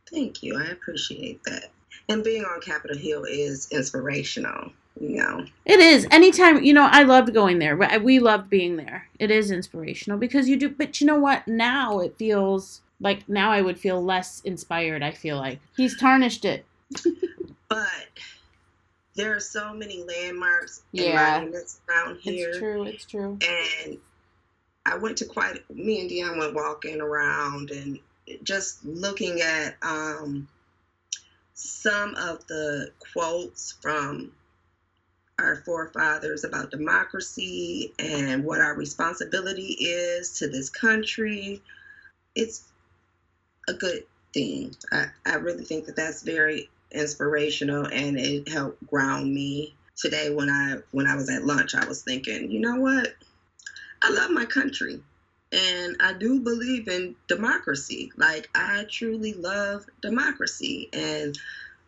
[0.09, 0.57] Thank you.
[0.57, 1.71] I appreciate that.
[2.09, 4.71] And being on Capitol Hill is inspirational.
[4.99, 6.05] Know, it is.
[6.11, 7.75] Anytime, you know, I loved going there.
[7.99, 9.07] We loved being there.
[9.19, 10.69] It is inspirational because you do.
[10.69, 11.47] But you know what?
[11.47, 15.01] Now it feels like now I would feel less inspired.
[15.01, 16.65] I feel like he's tarnished it.
[17.69, 17.87] but
[19.15, 21.37] there are so many landmarks yeah.
[21.37, 22.49] and monuments around here.
[22.49, 22.83] It's true.
[22.83, 23.39] It's true.
[23.41, 23.97] And
[24.85, 25.63] I went to quite.
[25.69, 27.99] Me and Dion went walking around and
[28.43, 30.47] just looking at um,
[31.53, 34.31] some of the quotes from
[35.41, 41.61] our forefathers about democracy and what our responsibility is to this country.
[42.35, 42.63] It's
[43.67, 44.75] a good thing.
[44.91, 50.49] I, I really think that that's very inspirational and it helped ground me today when
[50.49, 53.13] I when I was at lunch, I was thinking, you know what?
[54.01, 55.01] I love my country.
[55.53, 58.11] And I do believe in democracy.
[58.15, 60.89] Like I truly love democracy.
[60.93, 61.37] And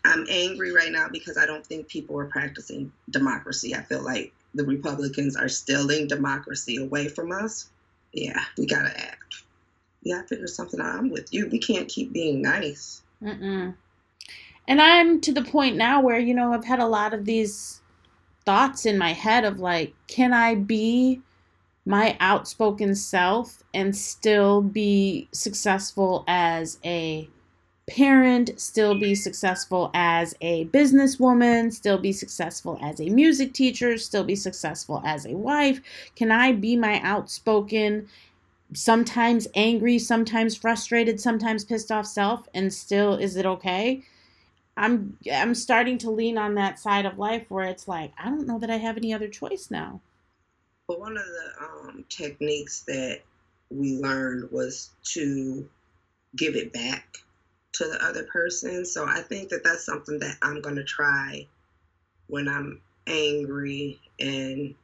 [0.06, 3.74] I'm angry right now because I don't think people are practicing democracy.
[3.74, 7.70] I feel like the Republicans are stealing democracy away from us.
[8.12, 9.44] Yeah, we gotta act.
[10.04, 10.96] We gotta figure something out.
[10.96, 11.48] I'm with you.
[11.48, 13.02] We can't keep being nice.
[13.22, 13.76] Mm-mm.
[14.68, 17.82] And I'm to the point now where, you know, I've had a lot of these
[18.46, 21.22] thoughts in my head of like, can I be
[21.86, 27.30] my outspoken self and still be successful as a
[27.88, 34.24] parent, still be successful as a businesswoman, still be successful as a music teacher, still
[34.24, 35.82] be successful as a wife?
[36.16, 38.08] Can I be my outspoken,
[38.74, 44.04] sometimes angry, sometimes frustrated, sometimes pissed off self and still is it okay?
[44.76, 48.48] I'm I'm starting to lean on that side of life where it's like I don't
[48.48, 50.00] know that I have any other choice now.
[50.88, 53.22] But one of the um, techniques that
[53.70, 55.70] we learned was to
[56.36, 57.20] give it back
[57.74, 58.86] to the other person.
[58.86, 61.48] So I think that that's something that I'm going to try
[62.28, 64.76] when I'm angry and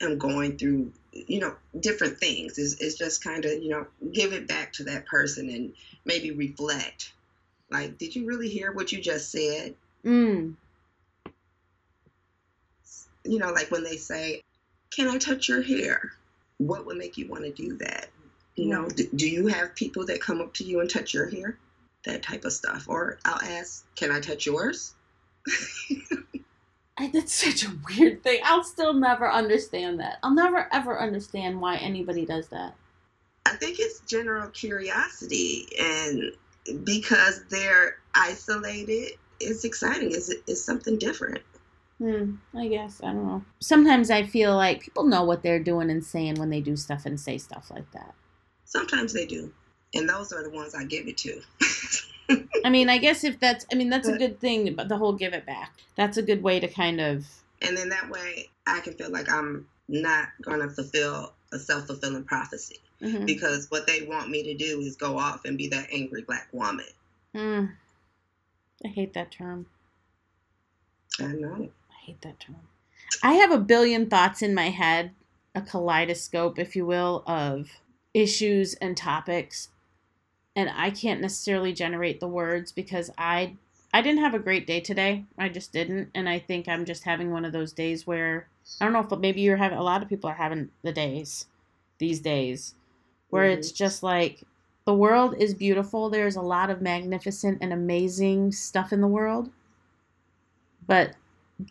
[0.00, 2.58] I'm going through, you know, different things.
[2.58, 5.72] It's, it's just kind of, you know, give it back to that person and
[6.04, 7.12] maybe reflect.
[7.70, 9.74] Like, did you really hear what you just said?
[10.04, 10.54] Mm.
[13.24, 14.42] You know, like when they say,
[14.90, 16.12] Can I touch your hair?
[16.58, 18.08] What would make you want to do that?
[18.54, 21.28] You know, do, do you have people that come up to you and touch your
[21.28, 21.58] hair?
[22.04, 22.86] That type of stuff.
[22.88, 24.94] Or I'll ask, Can I touch yours?
[26.98, 28.40] I, that's such a weird thing.
[28.44, 30.18] I'll still never understand that.
[30.22, 32.74] I'll never ever understand why anybody does that.
[33.46, 36.32] I think it's general curiosity, and
[36.84, 40.12] because they're isolated, it's exciting.
[40.12, 41.42] It's, it's something different.
[41.98, 43.00] Hmm, I guess.
[43.02, 43.44] I don't know.
[43.60, 47.06] Sometimes I feel like people know what they're doing and saying when they do stuff
[47.06, 48.14] and say stuff like that.
[48.64, 49.52] Sometimes they do.
[49.94, 51.40] And those are the ones I give it to.
[52.64, 55.12] I mean, I guess if that's, I mean, that's a good thing, but the whole
[55.12, 55.72] give it back.
[55.96, 57.26] That's a good way to kind of.
[57.60, 61.86] And then that way I can feel like I'm not going to fulfill a self
[61.86, 62.78] fulfilling prophecy.
[63.00, 63.26] Mhm.
[63.26, 66.48] Because what they want me to do is go off and be that angry black
[66.52, 66.86] woman.
[67.34, 67.66] Hmm.
[68.84, 69.66] I hate that term.
[71.20, 71.70] I know.
[71.90, 72.56] I hate that term.
[73.22, 75.12] I have a billion thoughts in my head,
[75.54, 77.68] a kaleidoscope, if you will, of
[78.12, 79.68] issues and topics.
[80.56, 83.56] And I can't necessarily generate the words because I
[83.92, 85.24] I didn't have a great day today.
[85.38, 86.10] I just didn't.
[86.14, 88.48] And I think I'm just having one of those days where
[88.80, 91.46] I don't know if maybe you're having a lot of people are having the days
[91.98, 92.74] these days
[93.30, 93.76] where it's mm-hmm.
[93.76, 94.42] just like
[94.84, 96.10] the world is beautiful.
[96.10, 99.50] There's a lot of magnificent and amazing stuff in the world.
[100.86, 101.14] But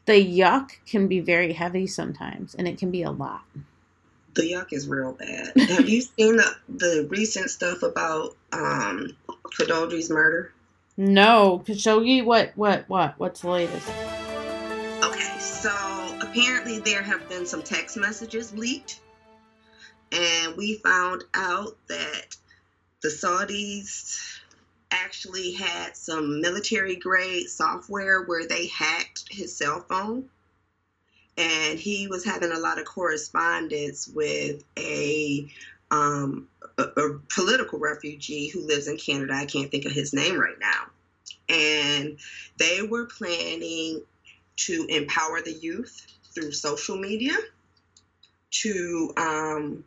[0.05, 3.43] the yuck can be very heavy sometimes and it can be a lot.
[4.33, 5.55] The yuck is real bad.
[5.69, 9.15] Have you seen the, the recent stuff about um,
[10.09, 10.51] murder?
[10.97, 13.89] No, Khashoggi, what, what, what, what's the latest?
[15.03, 15.71] Okay, so
[16.21, 18.99] apparently there have been some text messages leaked,
[20.11, 22.35] and we found out that
[23.01, 24.39] the Saudis
[24.91, 30.29] actually had some military grade software where they hacked his cell phone.
[31.37, 35.51] And he was having a lot of correspondence with a,
[35.89, 39.33] um, a, a political refugee who lives in Canada.
[39.33, 40.85] I can't think of his name right now.
[41.49, 42.19] And
[42.57, 44.03] they were planning
[44.55, 47.35] to empower the youth through social media
[48.51, 49.83] to um,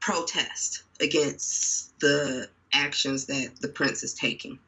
[0.00, 4.58] protest against the actions that the prince is taking.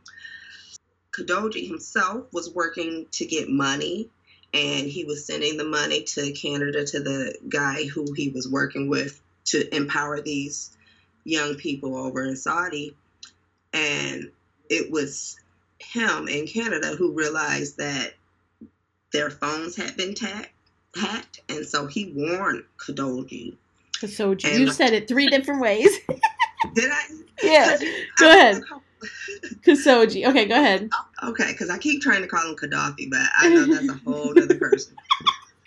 [1.12, 4.10] Kadoji himself was working to get money
[4.54, 8.88] and he was sending the money to Canada to the guy who he was working
[8.88, 10.76] with to empower these
[11.24, 12.96] young people over in Saudi.
[13.72, 14.30] And
[14.70, 15.38] it was
[15.78, 18.14] him in Canada who realized that
[19.12, 20.46] their phones had been ta-
[20.96, 21.40] hacked.
[21.48, 23.56] And so he warned Kadoji.
[24.44, 25.90] And- You said it three different ways.
[26.74, 27.02] Did I?
[27.42, 27.76] yeah,
[28.18, 28.62] go ahead.
[29.62, 30.26] Khashoggi.
[30.28, 30.90] Okay, go ahead.
[31.22, 34.30] Okay, because I keep trying to call him Gaddafi, but I know that's a whole
[34.30, 34.96] other person.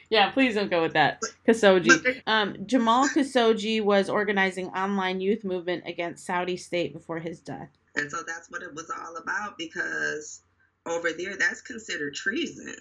[0.09, 1.21] Yeah, please don't go with that.
[1.47, 2.21] Khashoggi.
[2.27, 7.69] Um, Jamal Khashoggi was organizing online youth movement against Saudi state before his death.
[7.95, 10.41] And so that's what it was all about because
[10.85, 12.75] over there, that's considered treason.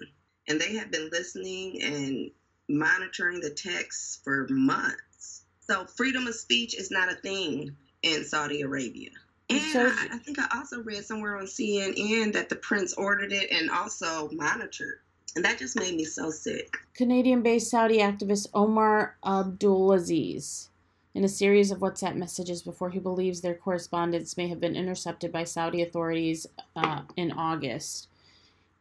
[0.49, 2.31] And they have been listening and
[2.69, 5.45] monitoring the texts for months.
[5.61, 9.11] So freedom of speech is not a thing in Saudi Arabia.
[9.51, 13.33] And So- I, I think I also read somewhere on CNN that the prince ordered
[13.33, 15.01] it and also monitored
[15.37, 16.77] And that just made me so sick.
[16.95, 20.69] Canadian based Saudi activist Omar Abdulaziz
[21.15, 25.33] in a series of WhatsApp messages before he believes their correspondence may have been intercepted
[25.33, 26.47] by Saudi authorities
[26.77, 28.09] uh, in August.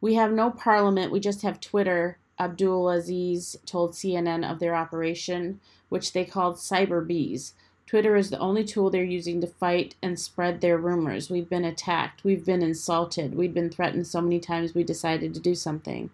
[0.00, 2.18] We have no parliament, we just have Twitter.
[2.38, 5.60] Abdulaziz told CNN of their operation,
[5.90, 7.52] which they called Cyber Bees.
[7.90, 11.28] Twitter is the only tool they're using to fight and spread their rumors.
[11.28, 12.22] We've been attacked.
[12.22, 13.34] We've been insulted.
[13.34, 16.08] We've been threatened so many times we decided to do something.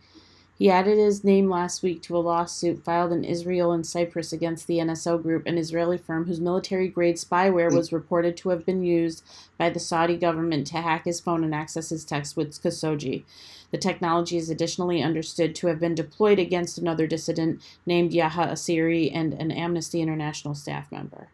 [0.59, 4.67] He added his name last week to a lawsuit filed in Israel and Cyprus against
[4.67, 8.83] the NSO Group, an Israeli firm whose military grade spyware was reported to have been
[8.83, 9.23] used
[9.59, 13.25] by the Saudi government to hack his phone and access his texts with Khashoggi.
[13.71, 19.11] The technology is additionally understood to have been deployed against another dissident named Yahya Assiri
[19.15, 21.29] and an Amnesty International staff member.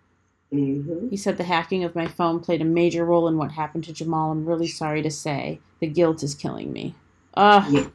[0.52, 1.08] Mm-hmm.
[1.08, 3.92] He said the hacking of my phone played a major role in what happened to
[3.92, 4.30] Jamal.
[4.30, 5.60] I'm really sorry to say.
[5.80, 6.94] The guilt is killing me.
[7.34, 7.72] Ugh.
[7.72, 7.86] Yeah.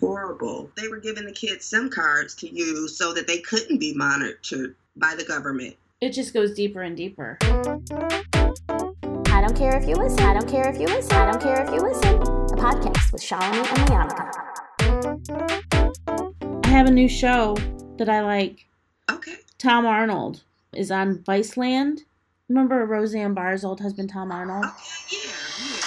[0.00, 0.70] Horrible.
[0.76, 4.74] They were giving the kids SIM cards to use so that they couldn't be monitored
[4.96, 5.76] by the government.
[6.00, 7.36] It just goes deeper and deeper.
[7.42, 7.78] I
[9.42, 10.20] don't care if you listen.
[10.20, 11.12] I don't care if you listen.
[11.12, 12.14] I don't care if you listen.
[12.14, 14.32] A podcast with Shalini and Mayanika.
[16.64, 17.54] I have a new show
[17.98, 18.64] that I like.
[19.10, 19.36] Okay.
[19.58, 20.42] Tom Arnold
[20.74, 22.06] is on Viceland.
[22.48, 24.64] Remember Roseanne Barr's old husband, Tom Arnold?
[24.66, 25.86] Oh, okay, yeah, yeah.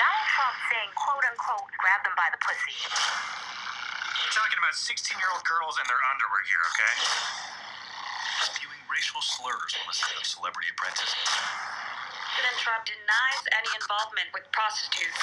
[0.00, 2.76] Donald Trump saying, quote unquote, grab them by the pussy.
[2.88, 6.94] We're talking about 16 year old girls in their underwear here, okay?
[8.48, 11.12] Spewing racial slurs on the set of Celebrity Apprentice.
[11.12, 15.20] President Trump denies any involvement with prostitutes.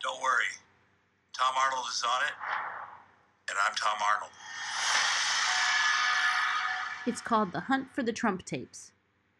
[0.00, 0.52] Don't worry.
[1.32, 2.36] Tom Arnold is on it,
[3.50, 4.32] and I'm Tom Arnold.
[7.06, 8.92] It's called The Hunt for the Trump Tapes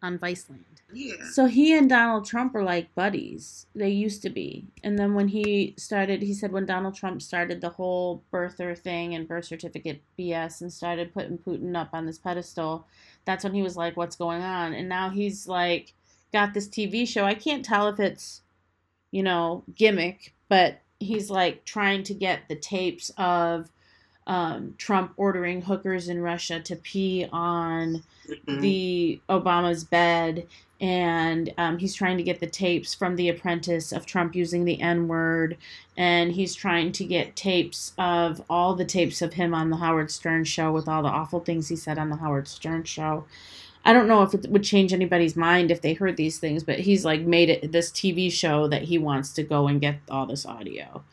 [0.03, 0.83] on Viceland.
[0.93, 1.15] Yeah.
[1.33, 3.67] So he and Donald Trump are like buddies.
[3.75, 4.67] They used to be.
[4.83, 9.15] And then when he started, he said when Donald Trump started the whole birther thing
[9.15, 12.87] and birth certificate BS and started putting Putin up on this pedestal,
[13.25, 14.75] that's when he was like, what's going on?
[14.75, 15.95] And now he's like,
[16.33, 17.25] got this TV show.
[17.25, 18.43] I can't tell if it's,
[19.11, 23.71] you know, gimmick, but he's like trying to get the tapes of
[24.27, 28.61] um, Trump ordering hookers in Russia to pee on Mm-mm.
[28.61, 30.47] the Obama's bed,
[30.81, 34.81] and um, he's trying to get the tapes from The Apprentice of Trump using the
[34.81, 35.57] N word,
[35.97, 40.11] and he's trying to get tapes of all the tapes of him on the Howard
[40.11, 43.25] Stern show with all the awful things he said on the Howard Stern show.
[43.85, 46.81] I don't know if it would change anybody's mind if they heard these things, but
[46.81, 50.25] he's like made it this TV show that he wants to go and get all
[50.25, 51.05] this audio.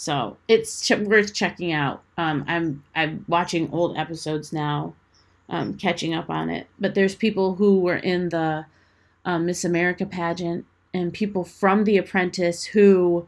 [0.00, 2.04] So it's ch- worth checking out.
[2.16, 4.94] Um, I'm I'm watching old episodes now,
[5.48, 6.68] um, catching up on it.
[6.78, 8.66] But there's people who were in the
[9.24, 13.26] um, Miss America pageant and people from The Apprentice who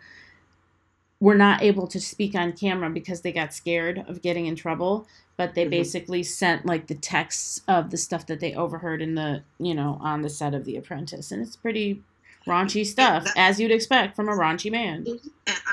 [1.19, 5.09] were not able to speak on camera because they got scared of getting in trouble.
[5.37, 5.71] But they Mhm.
[5.71, 9.99] basically sent like the texts of the stuff that they overheard in the you know
[10.01, 12.05] on the set of The Apprentice, and it's pretty
[12.51, 15.07] raunchy stuff that- as you'd expect from a raunchy man.
[15.07, 15.21] And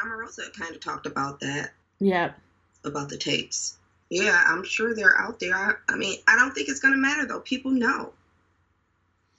[0.04, 2.40] Omarosa kind of talked about that, Yep.
[2.86, 3.78] about the tapes.
[4.10, 5.54] Yeah, I'm sure they're out there.
[5.56, 7.42] I, I mean, I don't think it's going to matter, though.
[7.42, 8.14] People know.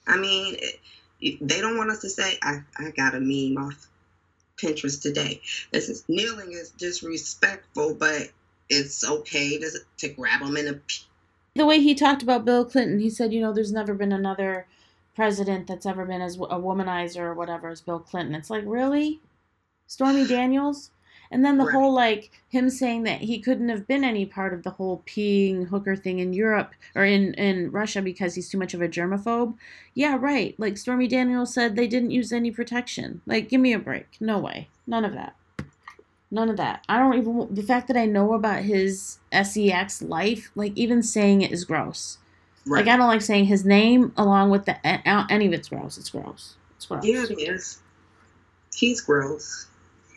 [0.07, 0.79] I mean, it,
[1.21, 3.87] it- they don't want us to say, I, I got a meme off
[4.57, 5.41] Pinterest today.
[5.71, 8.29] This is kneeling is disrespectful, but
[8.69, 10.79] it's okay to, to grab them in a.
[11.55, 14.67] the way he talked about Bill Clinton, he said, you know, there's never been another
[15.19, 18.33] president that's ever been as a womanizer or whatever as Bill Clinton.
[18.35, 19.19] It's like, really?
[19.85, 20.91] Stormy Daniels?
[21.29, 21.73] And then the Right.
[21.73, 25.67] whole, like, him saying that he couldn't have been any part of the whole peeing
[25.67, 29.55] hooker thing in Europe or in, in Russia because he's too much of a germaphobe.
[29.93, 30.55] Yeah, right.
[30.57, 33.21] Like, Stormy Daniels said they didn't use any protection.
[33.25, 34.07] Like, give me a break.
[34.21, 34.69] No way.
[34.87, 35.35] None of that.
[36.31, 36.85] None of that.
[36.87, 37.53] I don't even.
[37.53, 42.19] The fact that I know about his sex life, like even saying it is gross.
[42.65, 42.85] Right.
[42.85, 45.97] Like I don't like saying his name along with the any of it's gross.
[45.97, 46.55] It's gross.
[46.75, 47.03] It's gross.
[47.03, 47.79] yeah, it is.
[48.75, 49.67] He's gross.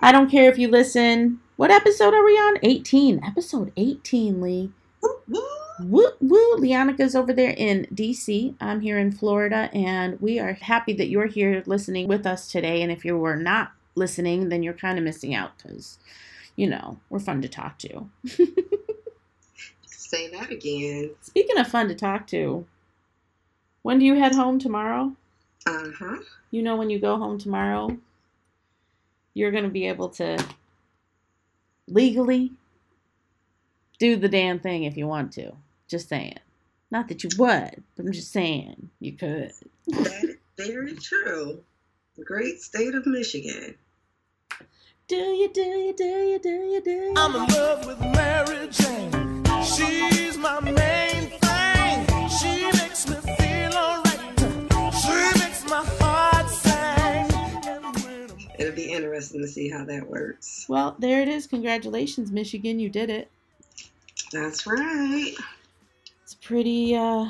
[0.01, 1.40] I don't care if you listen.
[1.57, 2.59] What episode are we on?
[2.62, 3.22] 18.
[3.24, 4.72] Episode 18, Lee.
[5.03, 5.32] Mm-hmm.
[5.32, 5.62] Woo, woo.
[5.80, 6.57] Woo woo.
[6.59, 8.55] Leonica's over there in DC.
[8.61, 12.82] I'm here in Florida, and we are happy that you're here listening with us today.
[12.82, 15.99] And if you were not listening, then you're kind of missing out because,
[16.57, 18.09] you know, we're fun to talk to.
[20.12, 21.12] Say that again.
[21.22, 22.66] Speaking of fun to talk to,
[23.80, 25.16] when do you head home tomorrow?
[25.64, 26.18] Uh huh.
[26.50, 27.96] You know, when you go home tomorrow,
[29.32, 30.44] you're going to be able to
[31.88, 32.52] legally
[33.98, 35.52] do the damn thing if you want to.
[35.88, 36.36] Just saying.
[36.90, 39.52] Not that you would, but I'm just saying you could.
[39.86, 41.62] That is very true.
[42.18, 43.76] The great state of Michigan.
[45.08, 47.14] Do you, do you, do you, do you, do you?
[47.16, 49.32] I'm in love with Mary Jane.
[49.64, 52.28] She's my main thing.
[52.28, 54.94] She makes me feel alright.
[54.94, 57.30] She makes my heart sing.
[58.58, 60.66] It'll be interesting to see how that works.
[60.68, 61.46] Well, there it is.
[61.46, 62.80] Congratulations, Michigan.
[62.80, 63.30] You did it.
[64.32, 65.34] That's right.
[66.24, 67.26] It's pretty, uh,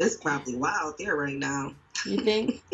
[0.00, 1.74] It's probably wild there right now.
[2.06, 2.62] you think?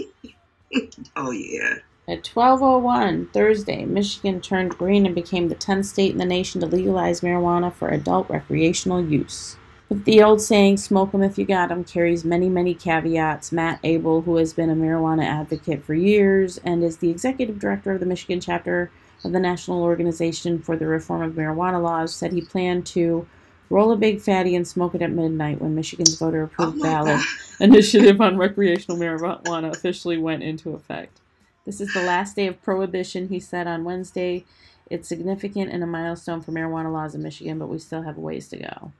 [1.16, 1.76] Oh yeah.
[2.08, 6.66] At 12:01 Thursday, Michigan turned green and became the 10th state in the nation to
[6.66, 9.56] legalize marijuana for adult recreational use.
[9.90, 13.52] But the old saying, smoke 'em if you got 'em, carries many, many caveats.
[13.52, 17.92] Matt Abel, who has been a marijuana advocate for years and is the executive director
[17.92, 18.90] of the Michigan chapter
[19.22, 23.26] of the National Organization for the Reform of Marijuana Laws, said he planned to
[23.68, 27.20] roll a big fatty and smoke it at midnight when Michigan's voter approved oh ballot
[27.60, 31.20] initiative on recreational marijuana officially went into effect.
[31.68, 34.46] This is the last day of prohibition, he said on Wednesday.
[34.88, 38.20] It's significant and a milestone for marijuana laws in Michigan, but we still have a
[38.20, 38.92] ways to go.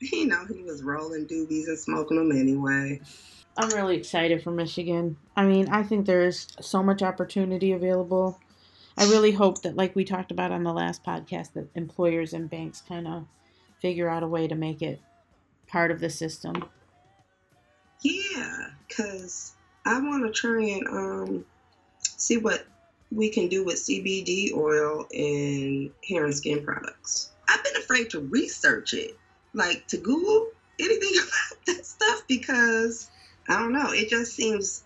[0.00, 2.98] You know, he was rolling doobies and smoking them anyway.
[3.58, 5.18] I'm really excited for Michigan.
[5.36, 8.40] I mean, I think there's so much opportunity available.
[8.96, 12.48] I really hope that, like we talked about on the last podcast, that employers and
[12.48, 13.26] banks kind of
[13.82, 14.98] figure out a way to make it
[15.66, 16.64] part of the system.
[18.00, 19.52] Yeah, because
[19.84, 21.44] I want to try and um,
[22.22, 22.64] see what
[23.10, 27.30] we can do with CBD oil and hair and skin products.
[27.48, 29.16] I've been afraid to research it,
[29.52, 30.48] like to Google
[30.78, 33.10] anything about that stuff because
[33.48, 33.92] I don't know.
[33.92, 34.84] It just seems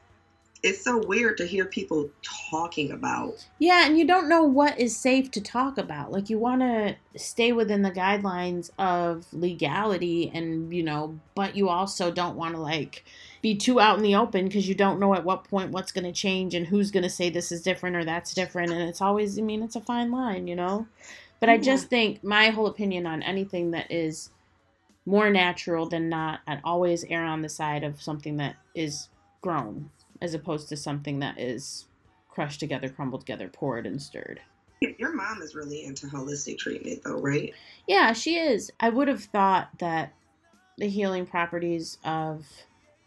[0.62, 2.10] it's so weird to hear people
[2.50, 3.46] talking about.
[3.58, 6.10] Yeah, and you don't know what is safe to talk about.
[6.10, 11.68] Like you want to stay within the guidelines of legality and, you know, but you
[11.68, 13.04] also don't want to like
[13.46, 16.02] be too out in the open because you don't know at what point what's going
[16.02, 19.00] to change and who's going to say this is different or that's different and it's
[19.00, 20.88] always I mean, it's a fine line, you know.
[21.38, 24.30] But I just think my whole opinion on anything that is
[25.04, 29.10] more natural than not, I'd always err on the side of something that is
[29.42, 29.90] grown
[30.20, 31.86] as opposed to something that is
[32.28, 34.40] crushed together, crumbled together, poured, and stirred.
[34.98, 37.54] Your mom is really into holistic treatment, though, right?
[37.86, 38.72] Yeah, she is.
[38.80, 40.14] I would have thought that
[40.78, 42.44] the healing properties of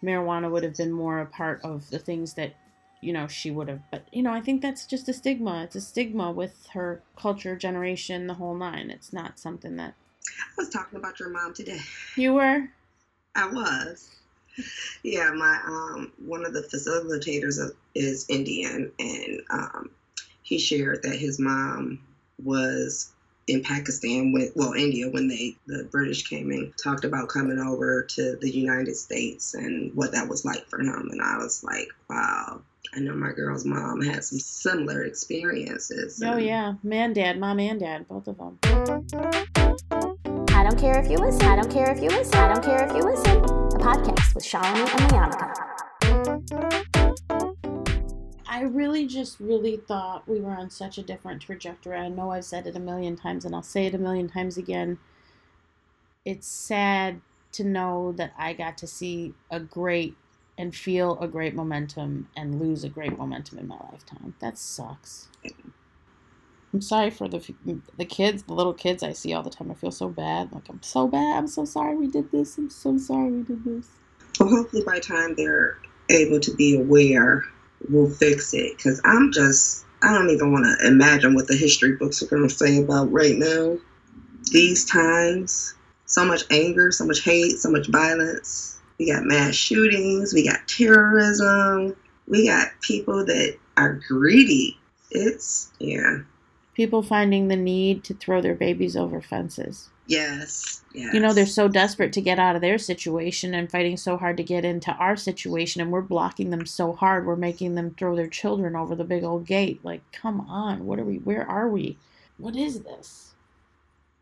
[0.03, 2.53] marijuana would have been more a part of the things that,
[3.01, 3.81] you know, she would have.
[3.91, 5.63] But, you know, I think that's just a stigma.
[5.63, 8.89] It's a stigma with her culture, generation, the whole nine.
[8.89, 9.95] It's not something that.
[10.27, 11.79] I was talking about your mom today.
[12.15, 12.69] You were?
[13.35, 14.09] I was.
[15.03, 19.89] Yeah, my um one of the facilitators of- is Indian, and um,
[20.41, 22.01] he shared that his mom
[22.43, 23.11] was
[23.49, 28.03] in Pakistan when well India when they the British came and talked about coming over
[28.03, 31.89] to the United States and what that was like for him, and I was like,
[32.09, 32.61] wow.
[32.91, 36.23] I know my girl's mom had some similar experiences.
[36.25, 36.73] Oh, yeah.
[36.81, 38.57] Man, dad, mom, and dad, both of them.
[40.49, 41.43] I don't care if you listen.
[41.43, 42.39] I don't care if you listen.
[42.39, 43.37] I don't care if you listen.
[43.37, 45.68] A podcast with Shalini and Leonica.
[48.59, 51.95] I really just really thought we were on such a different trajectory.
[51.95, 54.57] I know I've said it a million times and I'll say it a million times
[54.57, 54.97] again.
[56.25, 57.21] It's sad
[57.53, 60.17] to know that I got to see a great
[60.57, 64.35] and feel a great momentum and lose a great momentum in my lifetime.
[64.41, 65.29] That sucks.
[66.73, 67.41] I'm sorry for the
[67.97, 69.71] the kids, the little kids I see all the time.
[69.71, 70.51] I feel so bad.
[70.51, 71.37] Like I'm so bad.
[71.37, 72.57] I'm so sorry we did this.
[72.57, 73.87] I'm so sorry we did this.
[74.37, 75.77] Well, hopefully by the time they're
[76.09, 77.45] able to be aware,
[77.87, 78.77] we'll fix it.
[78.77, 82.47] Because I'm just, I don't even want to imagine what the history books are going
[82.47, 83.77] to say about right now.
[84.51, 85.75] These times,
[86.05, 88.79] so much anger, so much hate, so much violence.
[88.97, 91.95] We got mass shootings, we got terrorism,
[92.27, 94.77] we got people that are greedy.
[95.11, 96.19] It's, yeah.
[96.79, 99.89] People finding the need to throw their babies over fences.
[100.07, 100.81] Yes.
[100.93, 101.13] Yes.
[101.13, 104.37] You know, they're so desperate to get out of their situation and fighting so hard
[104.37, 107.25] to get into our situation, and we're blocking them so hard.
[107.25, 109.83] We're making them throw their children over the big old gate.
[109.83, 111.17] Like, come on, what are we?
[111.17, 111.97] Where are we?
[112.37, 113.33] What is this?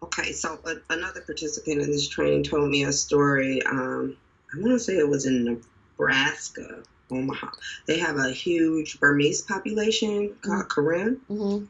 [0.02, 3.62] Okay, so a, another participant in this training told me a story.
[3.68, 4.18] Um,
[4.52, 5.62] I want to say it was in
[6.00, 6.82] Nebraska,
[7.12, 7.52] Omaha.
[7.86, 11.66] They have a huge Burmese population called Karen, Mm-hmm.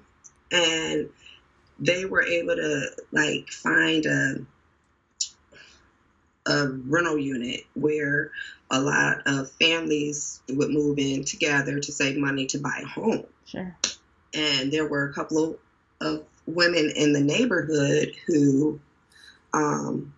[0.51, 1.09] And
[1.79, 4.35] they were able to like find a
[6.45, 8.31] a rental unit where
[8.71, 13.25] a lot of families would move in together to save money to buy a home
[13.45, 13.75] Sure.
[14.33, 15.57] and there were a couple of,
[16.01, 18.79] of women in the neighborhood who
[19.53, 20.13] um,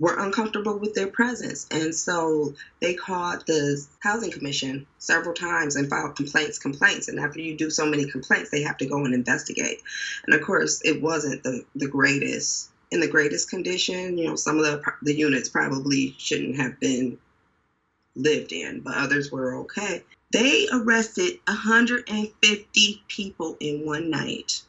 [0.00, 1.66] were uncomfortable with their presence.
[1.70, 7.08] And so they called the housing commission several times and filed complaints, complaints.
[7.08, 9.82] And after you do so many complaints, they have to go and investigate.
[10.26, 14.16] And of course, it wasn't the, the greatest, in the greatest condition.
[14.16, 17.18] You know, some of the, the units probably shouldn't have been
[18.16, 20.02] lived in, but others were okay.
[20.32, 24.62] They arrested 150 people in one night.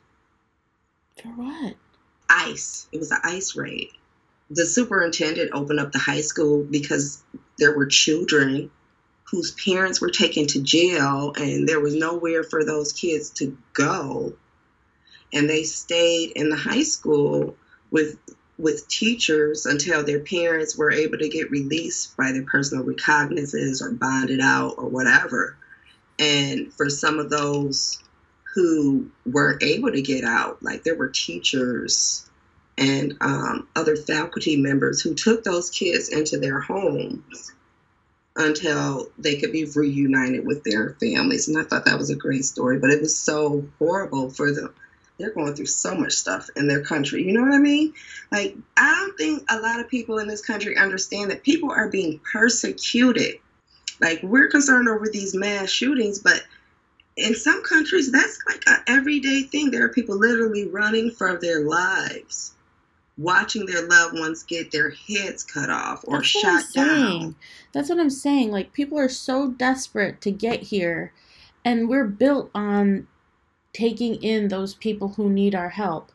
[1.21, 1.75] For what?
[2.29, 2.87] ICE.
[2.91, 3.91] It was an ICE raid
[4.53, 7.23] the superintendent opened up the high school because
[7.57, 8.69] there were children
[9.23, 14.33] whose parents were taken to jail and there was nowhere for those kids to go.
[15.31, 17.55] And they stayed in the high school
[17.91, 18.17] with
[18.57, 23.91] with teachers until their parents were able to get released by their personal recognizances or
[23.91, 25.55] bonded out or whatever.
[26.19, 27.97] And for some of those
[28.53, 32.29] who weren't able to get out like there were teachers
[32.77, 37.51] and um, other faculty members who took those kids into their homes
[38.35, 41.47] until they could be reunited with their families.
[41.47, 44.73] And I thought that was a great story, but it was so horrible for them.
[45.19, 47.23] They're going through so much stuff in their country.
[47.23, 47.93] You know what I mean?
[48.31, 51.89] Like, I don't think a lot of people in this country understand that people are
[51.89, 53.35] being persecuted.
[53.99, 56.41] Like, we're concerned over these mass shootings, but
[57.17, 59.69] in some countries, that's like an everyday thing.
[59.69, 62.55] There are people literally running for their lives
[63.17, 67.35] watching their loved ones get their heads cut off or That's shot down.
[67.73, 68.51] That's what I'm saying.
[68.51, 71.13] Like people are so desperate to get here
[71.63, 73.07] and we're built on
[73.73, 76.11] taking in those people who need our help.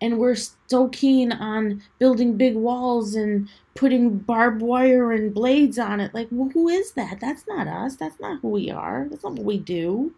[0.00, 6.00] And we're so keen on building big walls and putting barbed wire and blades on
[6.00, 6.12] it.
[6.12, 7.20] Like, well, who is that?
[7.20, 7.94] That's not us.
[7.96, 9.06] That's not who we are.
[9.08, 10.12] That's not what we do.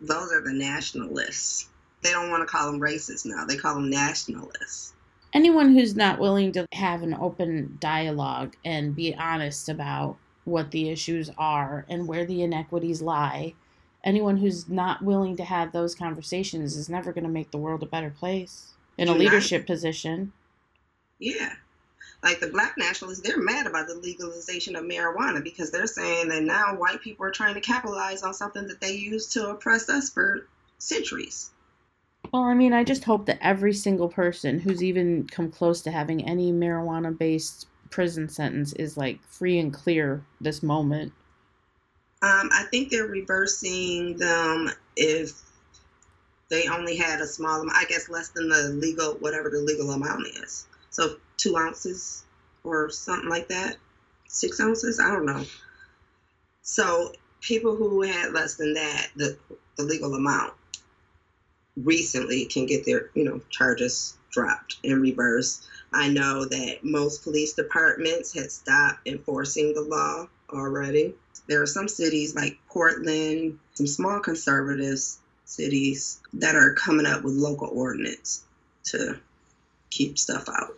[0.00, 1.68] Those are the nationalists.
[2.00, 3.44] They don't want to call them racists now.
[3.44, 4.94] They call them nationalists
[5.32, 10.88] anyone who's not willing to have an open dialogue and be honest about what the
[10.88, 13.54] issues are and where the inequities lie,
[14.04, 17.82] anyone who's not willing to have those conversations is never going to make the world
[17.82, 20.32] a better place in a leadership position.
[21.18, 21.52] Yeah.
[22.22, 26.42] Like the black nationalists, they're mad about the legalization of marijuana because they're saying that
[26.42, 30.10] now white people are trying to capitalize on something that they used to oppress us
[30.10, 30.48] for
[30.78, 31.50] centuries.
[32.32, 35.90] Well, I mean, I just hope that every single person who's even come close to
[35.90, 41.12] having any marijuana based prison sentence is like free and clear this moment.
[42.20, 45.40] Um, I think they're reversing them if
[46.50, 49.90] they only had a small amount, I guess less than the legal, whatever the legal
[49.92, 50.66] amount is.
[50.90, 52.24] So two ounces
[52.64, 53.76] or something like that,
[54.26, 55.44] six ounces, I don't know.
[56.62, 59.38] So people who had less than that, the,
[59.76, 60.54] the legal amount,
[61.84, 65.66] recently can get their you know charges dropped in reverse.
[65.92, 71.14] I know that most police departments had stopped enforcing the law already.
[71.46, 74.98] There are some cities like Portland, some small conservative
[75.44, 78.44] cities that are coming up with local ordinance
[78.84, 79.18] to
[79.90, 80.76] keep stuff out.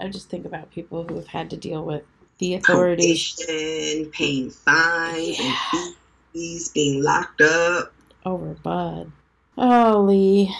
[0.00, 2.04] I just think about people who have had to deal with
[2.38, 5.54] the authorities Probation, paying fines yeah.
[5.72, 5.94] and
[6.32, 7.92] fees, being locked up
[8.24, 9.10] over bud.
[9.56, 10.54] Oh, Lee,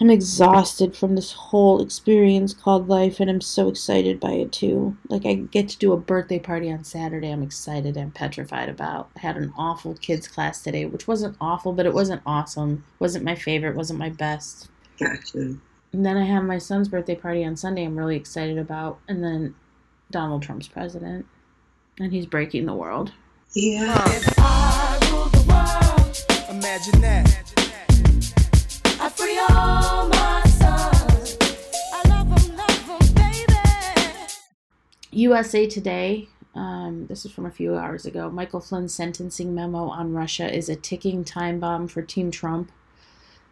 [0.00, 4.96] I'm exhausted from this whole experience called life, and I'm so excited by it too.
[5.08, 7.30] Like, I get to do a birthday party on Saturday.
[7.30, 9.10] I'm excited and petrified about.
[9.16, 12.82] I had an awful kids class today, which wasn't awful, but it wasn't awesome.
[12.98, 13.76] wasn't my favorite.
[13.76, 14.68] wasn't my best.
[14.98, 15.54] Gotcha.
[15.92, 17.84] And then I have my son's birthday party on Sunday.
[17.84, 19.54] I'm really excited about, and then
[20.10, 21.26] Donald Trump's president,
[21.98, 23.12] and he's breaking the world.
[23.52, 24.04] Yeah.
[26.48, 27.69] Imagine that.
[35.12, 36.28] USA Today.
[36.54, 38.30] Um, this is from a few hours ago.
[38.30, 42.72] Michael Flynn's sentencing memo on Russia is a ticking time bomb for Team Trump.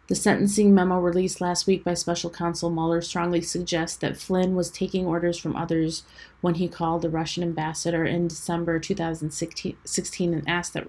[0.07, 4.71] The sentencing memo released last week by special counsel Mueller strongly suggests that Flynn was
[4.71, 6.03] taking orders from others
[6.41, 10.87] when he called the Russian ambassador in December 2016 and asked that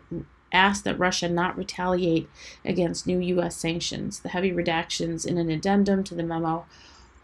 [0.53, 2.29] asked that Russia not retaliate
[2.65, 3.57] against new U.S.
[3.57, 4.21] sanctions.
[4.21, 6.67] The heavy redactions in an addendum to the memo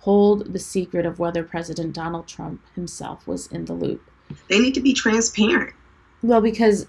[0.01, 4.09] hold the secret of whether President Donald Trump himself was in the loop.
[4.49, 5.75] They need to be transparent.
[6.23, 6.87] Well, because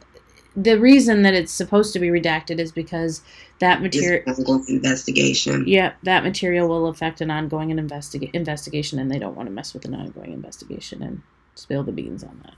[0.55, 3.21] the reason that it's supposed to be redacted is because
[3.59, 4.23] that material
[4.67, 5.63] investigation.
[5.67, 9.73] Yeah, that material will affect an ongoing investiga- investigation, and they don't want to mess
[9.73, 11.21] with an ongoing investigation and
[11.53, 12.53] spill the beans on that.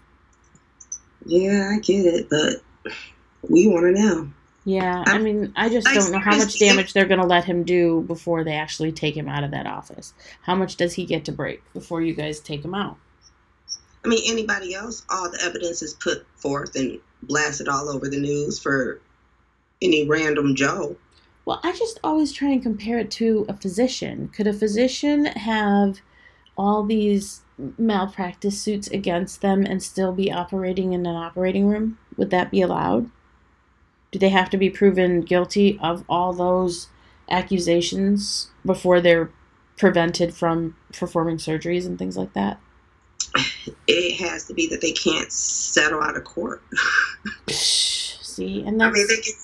[1.25, 2.93] Yeah, I get it, but
[3.47, 4.29] we want to know.
[4.65, 7.63] Yeah, I mean, I just don't know how much damage they're going to let him
[7.63, 10.13] do before they actually take him out of that office.
[10.43, 12.97] How much does he get to break before you guys take him out?
[14.05, 18.19] I mean, anybody else, all the evidence is put forth and blasted all over the
[18.19, 19.01] news for
[19.81, 20.95] any random Joe.
[21.45, 24.29] Well, I just always try and compare it to a physician.
[24.29, 26.01] Could a physician have
[26.57, 27.41] all these
[27.77, 31.97] malpractice suits against them and still be operating in an operating room?
[32.17, 33.09] Would that be allowed?
[34.11, 36.89] Do they have to be proven guilty of all those
[37.29, 39.29] accusations before they're
[39.77, 42.59] prevented from performing surgeries and things like that?
[43.87, 46.63] It has to be that they can't settle out of court.
[47.49, 49.35] See, and I mean, they get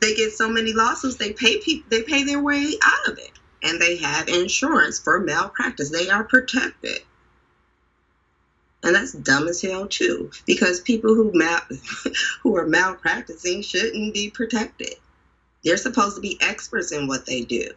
[0.00, 1.16] they get so many lawsuits.
[1.16, 1.88] They pay people.
[1.90, 5.90] They pay their way out of it, and they have insurance for malpractice.
[5.90, 7.00] They are protected,
[8.86, 10.30] and that's dumb as hell too.
[10.46, 11.60] Because people who mal
[12.42, 14.94] who are malpracticing shouldn't be protected.
[15.64, 17.68] They're supposed to be experts in what they do.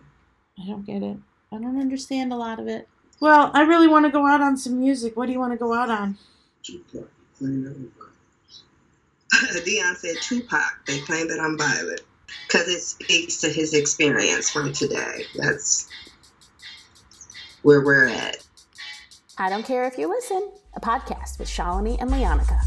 [0.62, 1.18] I don't get it.
[1.52, 2.88] I don't understand a lot of it.
[3.20, 5.18] Well, I really want to go out on some music.
[5.18, 6.18] What do you want to go out on?
[9.66, 10.86] Dion said Tupac.
[10.86, 12.02] They claim that I'm violent
[12.48, 15.24] because it speaks to his experience from today.
[15.36, 15.90] That's
[17.64, 18.38] where we're at.
[19.42, 22.60] I Don't Care If You Listen, a podcast with Shalini and Leonica.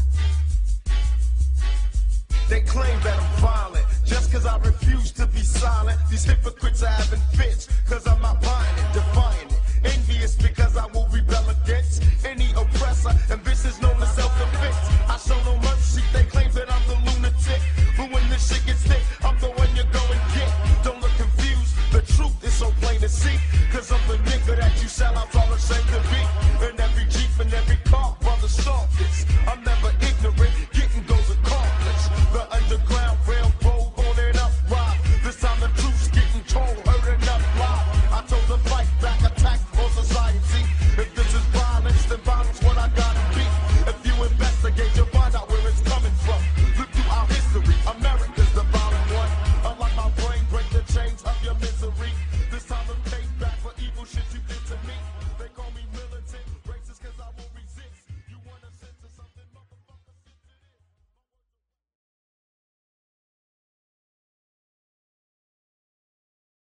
[2.49, 5.99] They claim that I'm violent just because I refuse to be silent.
[6.09, 6.83] These hypocrites
[7.83, 9.59] because I'm not buying it, defying it.
[9.85, 14.77] Envious because I will rebel against any oppressor, and this is known as self defense.
[15.07, 17.61] I show no mercy, they claim that I'm the lunatic.
[17.97, 20.51] But when this shit gets thick, I'm the one you're going get.
[20.83, 23.37] Don't look confused, the truth is so plain to see.
[23.71, 26.21] Cause I'm the nigga that you sell out, all to be.
[26.65, 26.82] And